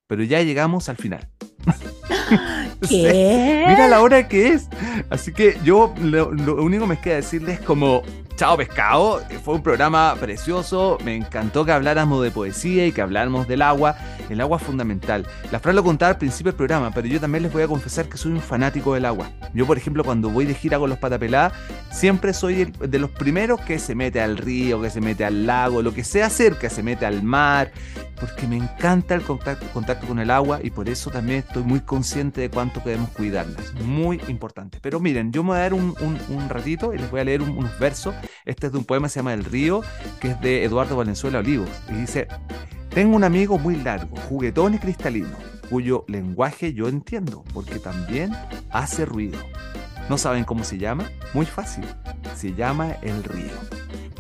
Pero 0.09 0.24
ya 0.24 0.43
llegamos 0.43 0.88
al 0.88 0.97
final. 0.97 1.28
¿Qué? 2.88 3.64
Mira 3.68 3.86
la 3.88 4.01
hora 4.01 4.26
que 4.28 4.49
es. 4.49 4.68
Así 5.11 5.32
que 5.32 5.59
yo 5.62 5.95
lo, 6.01 6.32
lo 6.32 6.62
único 6.62 6.84
que 6.84 6.88
me 6.88 7.01
queda 7.01 7.16
decirles 7.16 7.61
es 7.61 7.64
como, 7.64 8.03
chao 8.41 8.57
pescado, 8.57 9.20
fue 9.45 9.57
un 9.57 9.62
programa 9.62 10.16
precioso, 10.18 10.97
me 11.05 11.14
encantó 11.14 11.66
que 11.66 11.72
habláramos 11.72 12.22
de 12.22 12.30
poesía 12.30 12.86
y 12.86 12.93
que 12.93 13.03
habláramos 13.03 13.47
del 13.47 13.61
agua. 13.61 13.99
El 14.30 14.41
agua 14.41 14.57
es 14.57 14.62
fundamental. 14.62 15.26
La 15.53 15.61
Fran 15.61 15.76
lo 15.76 15.84
contaba 15.84 16.12
al 16.12 16.16
principio 16.16 16.51
del 16.51 16.57
programa, 16.57 16.91
pero 16.91 17.07
yo 17.07 17.20
también 17.20 17.43
les 17.43 17.53
voy 17.53 17.64
a 17.64 17.68
confesar 17.68 18.09
que 18.09 18.16
soy 18.16 18.32
un 18.32 18.41
fanático 18.41 18.95
del 18.95 19.05
agua. 19.05 19.30
Yo, 19.53 19.66
por 19.66 19.76
ejemplo, 19.76 20.05
cuando 20.05 20.30
voy 20.30 20.47
de 20.47 20.55
gira 20.55 20.78
con 20.78 20.88
los 20.88 20.99
patapeladas, 20.99 21.53
siempre 21.91 22.32
soy 22.32 22.62
el- 22.62 22.91
de 22.91 22.99
los 22.99 23.11
primeros 23.11 23.61
que 23.61 23.78
se 23.78 23.95
mete 23.95 24.22
al 24.22 24.38
río, 24.38 24.80
que 24.80 24.88
se 24.88 25.03
mete 25.03 25.26
al 25.26 25.45
lago, 25.45 25.82
lo 25.82 25.93
que 25.93 26.03
sea 26.03 26.30
cerca, 26.30 26.70
se 26.70 26.82
mete 26.82 27.05
al 27.05 27.22
mar, 27.22 27.72
porque 28.20 28.47
me 28.47 28.57
encanta 28.57 29.14
el 29.14 29.22
contacto, 29.22 29.66
con 30.07 30.18
el 30.18 30.30
agua 30.30 30.61
y 30.62 30.70
por 30.70 30.88
eso 30.88 31.11
también 31.11 31.41
estoy 31.41 31.62
muy 31.62 31.80
consciente 31.80 32.43
de 32.43 32.51
cuánto 32.51 32.80
debemos 32.80 33.11
cuidarla. 33.11 33.59
Es 33.61 33.74
muy 33.84 34.20
importante. 34.28 34.78
Pero 34.80 35.01
miren, 35.01 35.32
yo 35.32 35.43
me 35.43 35.51
voy 35.51 35.59
a 35.59 35.61
dar 35.62 35.74
un, 35.74 35.95
ratito 36.49 36.95
y 36.95 36.99
les 36.99 37.11
voy 37.11 37.20
a 37.20 37.24
leer 37.24 37.43
un- 37.43 37.51
unos 37.51 37.78
versos. 37.78 38.14
Este 38.45 38.66
es 38.66 38.72
de 38.72 38.78
un 38.78 38.84
poema 38.84 39.07
que 39.07 39.12
se 39.12 39.18
llama 39.20 39.34
El 39.34 39.45
río, 39.45 39.82
que 40.20 40.28
es 40.28 40.41
de 40.41 40.64
Eduardo 40.64 40.97
Valenzuela 40.97 41.41
Olivos. 41.41 41.70
Y 41.88 41.95
dice, 41.95 42.28
tengo 42.88 43.14
un 43.14 43.24
amigo 43.24 43.59
muy 43.59 43.76
largo, 43.76 44.16
juguetón 44.28 44.74
y 44.74 44.78
cristalino, 44.78 45.36
cuyo 45.68 46.05
lenguaje 46.09 46.72
yo 46.72 46.88
entiendo, 46.88 47.45
porque 47.53 47.78
también 47.78 48.32
hace 48.70 49.05
ruido. 49.05 49.38
¿No 50.09 50.18
saben 50.18 50.45
cómo 50.45 50.64
se 50.64 50.78
llama? 50.78 51.11
Muy 51.34 51.47
fácil. 51.47 51.84
Se 52.34 52.55
llama 52.55 52.97
el 53.03 53.22
río. 53.22 53.53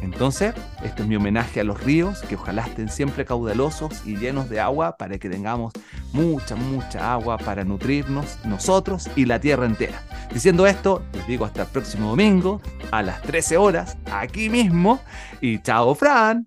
Entonces, 0.02 0.54
este 0.82 1.02
es 1.02 1.08
mi 1.08 1.16
homenaje 1.16 1.60
a 1.60 1.64
los 1.64 1.82
ríos, 1.82 2.20
que 2.22 2.36
ojalá 2.36 2.62
estén 2.62 2.88
siempre 2.88 3.24
caudalosos 3.24 4.06
y 4.06 4.16
llenos 4.16 4.48
de 4.48 4.60
agua 4.60 4.96
para 4.96 5.18
que 5.18 5.28
tengamos 5.28 5.72
mucha, 6.12 6.56
mucha 6.56 7.12
agua 7.12 7.38
para 7.38 7.64
nutrirnos 7.64 8.38
nosotros 8.44 9.10
y 9.16 9.26
la 9.26 9.40
tierra 9.40 9.66
entera. 9.66 10.02
Diciendo 10.32 10.66
esto, 10.66 11.02
les 11.12 11.26
digo 11.26 11.44
hasta 11.44 11.62
el 11.62 11.68
próximo 11.68 12.10
domingo 12.10 12.60
a 12.90 13.02
las 13.02 13.20
13 13.22 13.56
horas, 13.56 13.96
aquí 14.10 14.48
mismo, 14.48 15.00
y 15.40 15.60
chao 15.60 15.94
Fran. 15.94 16.46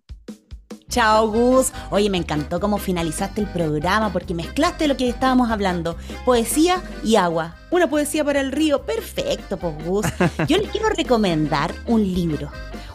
Chao, 0.94 1.28
Gus. 1.28 1.74
Oye, 1.90 2.12
me 2.12 2.20
encantó 2.20 2.60
cómo 2.60 2.78
finalizaste 2.78 3.42
el 3.42 3.48
programa 3.48 4.14
porque 4.14 4.36
mezclaste 4.36 4.88
lo 4.88 4.96
que 4.96 5.10
estábamos 5.10 5.50
hablando: 5.50 5.98
poesía 6.24 6.84
y 7.04 7.16
agua. 7.16 7.56
Una 7.72 7.90
poesía 7.90 8.24
para 8.24 8.42
el 8.42 8.52
río. 8.52 8.86
Perfecto, 8.86 9.58
pues, 9.58 9.74
Gus. 9.84 10.06
Yo 10.48 10.58
les 10.58 10.70
quiero 10.70 10.90
recomendar 10.90 11.74
un 11.88 12.04
libro. 12.04 12.52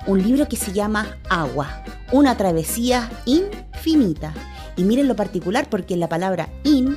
Un 0.06 0.22
libro 0.22 0.46
que 0.46 0.54
se 0.54 0.72
llama 0.72 1.18
Agua. 1.28 1.82
Una 2.12 2.36
travesía 2.36 3.10
infinita. 3.24 4.32
Y 4.76 4.84
miren 4.84 5.08
lo 5.08 5.16
particular 5.16 5.68
porque 5.68 5.96
la 5.96 6.08
palabra 6.08 6.48
in 6.62 6.96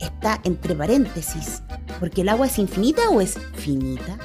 está 0.00 0.40
entre 0.44 0.74
paréntesis. 0.74 1.62
Porque 1.98 2.22
el 2.22 2.28
agua 2.28 2.46
es 2.46 2.58
infinita 2.58 3.08
o 3.10 3.20
es 3.20 3.38
finita. 3.54 4.18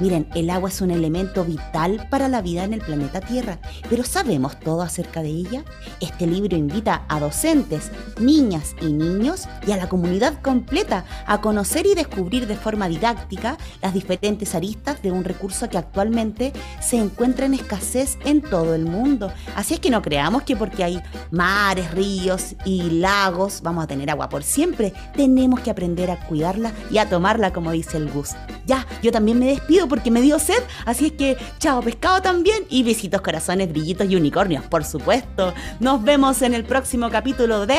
Miren, 0.00 0.28
el 0.34 0.48
agua 0.50 0.68
es 0.68 0.80
un 0.80 0.92
elemento 0.92 1.44
vital 1.44 2.06
para 2.08 2.28
la 2.28 2.40
vida 2.40 2.62
en 2.62 2.72
el 2.72 2.80
planeta 2.80 3.20
Tierra, 3.20 3.58
pero 3.90 4.04
¿sabemos 4.04 4.58
todo 4.60 4.82
acerca 4.82 5.22
de 5.22 5.30
ella? 5.30 5.64
Este 6.00 6.26
libro 6.26 6.56
invita 6.56 7.04
a 7.08 7.18
docentes, 7.18 7.90
niñas 8.20 8.76
y 8.80 8.92
niños 8.92 9.48
y 9.66 9.72
a 9.72 9.76
la 9.76 9.88
comunidad 9.88 10.40
completa 10.40 11.04
a 11.26 11.40
conocer 11.40 11.86
y 11.86 11.94
descubrir 11.94 12.46
de 12.46 12.56
forma 12.56 12.88
didáctica 12.88 13.58
las 13.82 13.92
diferentes 13.92 14.54
aristas 14.54 15.02
de 15.02 15.10
un 15.10 15.24
recurso 15.24 15.68
que 15.68 15.78
actualmente 15.78 16.52
se 16.80 16.98
encuentra 16.98 17.46
en 17.46 17.54
escasez 17.54 18.18
en 18.24 18.40
todo 18.40 18.76
el 18.76 18.84
mundo. 18.84 19.32
Así 19.56 19.74
es 19.74 19.80
que 19.80 19.90
no 19.90 20.00
creamos 20.00 20.42
que 20.44 20.54
porque 20.54 20.84
hay 20.84 21.02
mares, 21.32 21.90
ríos 21.90 22.54
y 22.64 22.82
lagos 23.00 23.62
vamos 23.62 23.82
a 23.82 23.88
tener 23.88 24.10
agua 24.10 24.28
por 24.28 24.44
siempre. 24.44 24.92
Tenemos 25.16 25.58
que 25.60 25.70
aprender 25.70 26.10
a 26.10 26.20
cuidarla 26.20 26.72
y 26.90 26.98
a 26.98 27.08
tomarla 27.08 27.52
como 27.52 27.72
dice 27.72 27.96
el 27.96 28.10
Gus. 28.10 28.30
Ya, 28.64 28.86
yo 29.02 29.10
también 29.10 29.38
me 29.38 29.46
despido 29.46 29.87
porque 29.88 30.10
me 30.10 30.20
dio 30.20 30.38
sed, 30.38 30.62
así 30.86 31.06
es 31.06 31.12
que 31.12 31.36
chao 31.58 31.80
pescado 31.80 32.22
también 32.22 32.64
y 32.68 32.82
besitos 32.82 33.20
corazones, 33.20 33.70
brillitos 33.70 34.08
y 34.10 34.16
unicornios, 34.16 34.64
por 34.64 34.84
supuesto. 34.84 35.54
Nos 35.80 36.02
vemos 36.02 36.42
en 36.42 36.54
el 36.54 36.64
próximo 36.64 37.10
capítulo 37.10 37.66
de... 37.66 37.78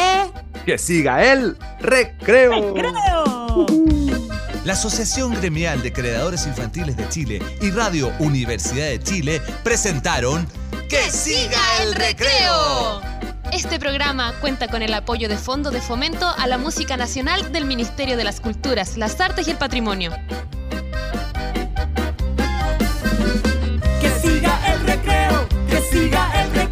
Que 0.66 0.78
siga 0.78 1.24
el 1.24 1.58
recreo. 1.80 2.76
¡Recreo! 2.76 3.66
La 4.66 4.74
Asociación 4.74 5.34
Gremial 5.34 5.82
de 5.82 5.94
Creadores 5.94 6.46
Infantiles 6.46 6.98
de 6.98 7.08
Chile 7.10 7.42
y 7.62 7.72
Radio 7.72 8.12
Universidad 8.20 8.88
de 8.88 9.02
Chile 9.02 9.42
presentaron 9.64 10.48
¡Que 10.90 11.10
siga 11.12 11.60
el 11.82 11.96
recreo! 11.96 13.02
Este 13.54 13.80
programa 13.80 14.34
cuenta 14.42 14.68
con 14.68 14.82
el 14.82 14.94
apoyo 14.94 15.28
de 15.28 15.38
Fondo 15.38 15.72
de 15.72 15.82
Fomento 15.82 16.28
a 16.28 16.46
la 16.46 16.58
Música 16.58 16.98
Nacional 16.98 17.52
del 17.52 17.66
Ministerio 17.66 18.16
de 18.16 18.24
las 18.24 18.42
Culturas, 18.42 18.96
las 18.96 19.20
Artes 19.20 19.48
y 19.48 19.52
el 19.52 19.58
Patrimonio. 19.58 20.12
siga 25.92 26.30
el 26.42 26.69